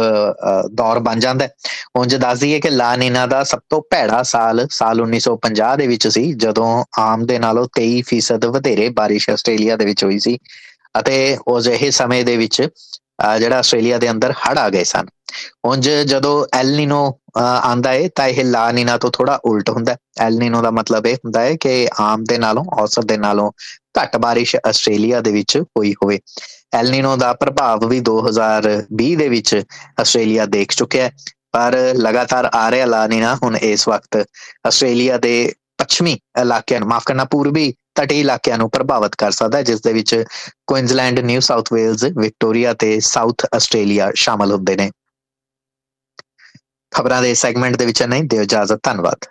ਦੌਰ 0.74 0.98
ਬਣ 0.98 1.18
ਜਾਂਦਾ 1.20 1.48
ਉਂਝ 1.96 2.14
ਦੱਸ 2.14 2.38
ਦਈਏ 2.40 2.60
ਕਿ 2.60 2.70
ਲਾ 2.70 2.94
ਨੀਨਾ 2.96 3.26
ਦਾ 3.26 3.42
ਸਭ 3.44 3.60
ਤੋਂ 3.70 3.80
ਭੈੜਾ 3.90 4.22
ਸਾਲ 4.22 4.66
ਸਾਲ 4.70 5.00
1950 5.02 5.76
ਦੇ 5.78 5.86
ਵਿੱਚ 5.86 6.08
ਸੀ, 6.08 6.32
ਜਦੋਂ 6.34 6.84
ਆਮ 6.98 7.24
ਦੇ 7.26 7.38
ਨਾਲੋਂ 7.38 7.66
23% 7.72 8.50
ਵਧੇਰੇ 8.50 8.88
ਬਾਰਿਸ਼ 8.96 9.28
ਆਸਟ੍ਰੇਲੀਆ 9.30 9.76
ਦੇ 9.76 9.84
ਵਿੱਚ 9.84 10.04
ਹੋਈ 10.04 10.18
ਸੀ। 10.18 10.38
ਅਤੇ 10.98 11.16
ਉਸ 11.48 11.66
ਇਹ 11.68 11.90
ਸਮੇਂ 11.90 12.24
ਦੇ 12.24 12.36
ਵਿੱਚ 12.36 12.62
ਜਿਹੜਾ 13.40 13.58
ਆਸਟ੍ਰੇਲੀਆ 13.58 13.98
ਦੇ 13.98 14.10
ਅੰਦਰ 14.10 14.32
ਹੜ 14.32 14.58
ਆ 14.58 14.68
ਗਏ 14.68 14.84
ਸਨ। 14.84 15.06
ਉਂਝ 15.64 15.88
ਜਦੋਂ 15.88 16.46
ਐਲ 16.54 16.74
ਨੀਨੋ 16.76 17.00
ਆਂਦਾ 17.38 17.92
ਹੈ 17.92 18.08
ਤਾਂ 18.14 18.26
ਇਹ 18.28 18.44
ਲਾ 18.44 18.70
ਨੀਨਾ 18.72 18.96
ਤੋਂ 18.98 19.10
ਥੋੜਾ 19.10 19.38
ਉਲਟ 19.44 19.70
ਹੁੰਦਾ 19.70 19.96
ਐਲ 20.20 20.38
ਨੀਨੋ 20.38 20.62
ਦਾ 20.62 20.70
ਮਤਲਬ 20.70 21.06
ਇਹ 21.06 21.14
ਹੁੰਦਾ 21.14 21.40
ਹੈ 21.40 21.54
ਕਿ 21.60 21.88
ਆਮ 22.00 22.24
ਦੇ 22.24 22.38
ਨਾਲੋਂ, 22.38 22.64
ਔਸਤ 22.82 23.04
ਦੇ 23.04 23.16
ਨਾਲੋਂ 23.16 23.50
ਘੱਟ 24.00 24.16
ਬਾਰਿਸ਼ 24.16 24.56
ਆਸਟ੍ਰੇਲੀਆ 24.68 25.20
ਦੇ 25.20 25.32
ਵਿੱਚ 25.32 25.56
ਹੋਈ 25.58 25.92
ਹੋਵੇ। 25.92 26.18
ਐਲ 26.74 26.90
ਨੀਨੋ 26.90 27.16
ਦਾ 27.16 27.32
ਪ੍ਰਭਾਵ 27.32 27.86
ਵੀ 27.88 28.00
2020 28.00 29.14
ਦੇ 29.16 29.28
ਵਿੱਚ 29.28 29.54
ਆਸਟ੍ਰੇਲੀਆ 30.00 30.46
ਦੇਖ 30.46 30.72
ਚੁੱਕਿਆ 30.72 31.10
ਪਰ 31.52 31.76
ਲਗਾਤਾਰ 31.96 32.48
ਆ 32.54 32.70
ਰਿਹਾ 32.70 32.86
ਲਾ 32.86 33.06
ਨੀਨਾ 33.06 33.34
ਹੁਣ 33.42 33.56
ਇਸ 33.56 33.86
ਵਕਤ 33.88 34.24
ਆਸਟ੍ਰੇਲੀਆ 34.66 35.16
ਦੇ 35.18 35.52
ਪੱਛਮੀ 35.78 36.12
ਇਲਾਕਿਆਂ 36.40 36.80
ਨੂੰ, 36.80 36.88
ਮਾਫ 36.88 37.04
ਕਰਨਾ, 37.06 37.24
ਪੂਰਬੀ 37.24 37.72
ਤਟੀ 37.96 38.20
ਇਲਾਕਿਆਂ 38.20 38.58
ਨੂੰ 38.58 38.70
ਪ੍ਰਭਾਵਿਤ 38.70 39.14
ਕਰ 39.18 39.30
ਸਕਦਾ 39.30 39.58
ਹੈ, 39.58 39.62
ਜਿਸ 39.62 39.80
ਦੇ 39.80 39.92
ਵਿੱਚ 39.92 40.24
Queensland, 40.66 41.20
New 41.20 41.40
South 41.40 41.72
Wales, 41.72 42.04
Victoria 42.18 42.74
ਤੇ 42.74 42.98
ਸਾਊਥ 43.00 43.46
ਆਸਟ੍ਰੇਲੀਆ 43.54 44.10
ਸ਼ਾਮਲ 44.14 44.52
ਹੁੰਦੇ 44.52 44.76
ਨੇ। 44.76 44.90
ਖਬਰਾਂ 46.92 47.22
ਦੇ 47.22 47.34
ਸੈਗਮੈਂਟ 47.34 47.76
ਦੇ 47.76 47.86
ਵਿੱਚ 47.86 48.02
ਨਹੀਂ 48.02 48.24
ਦਿਓ 48.24 48.42
ਇਜਾਜ਼ਤ, 48.42 48.80
ਧੰਨਵਾਦ। 48.82 49.24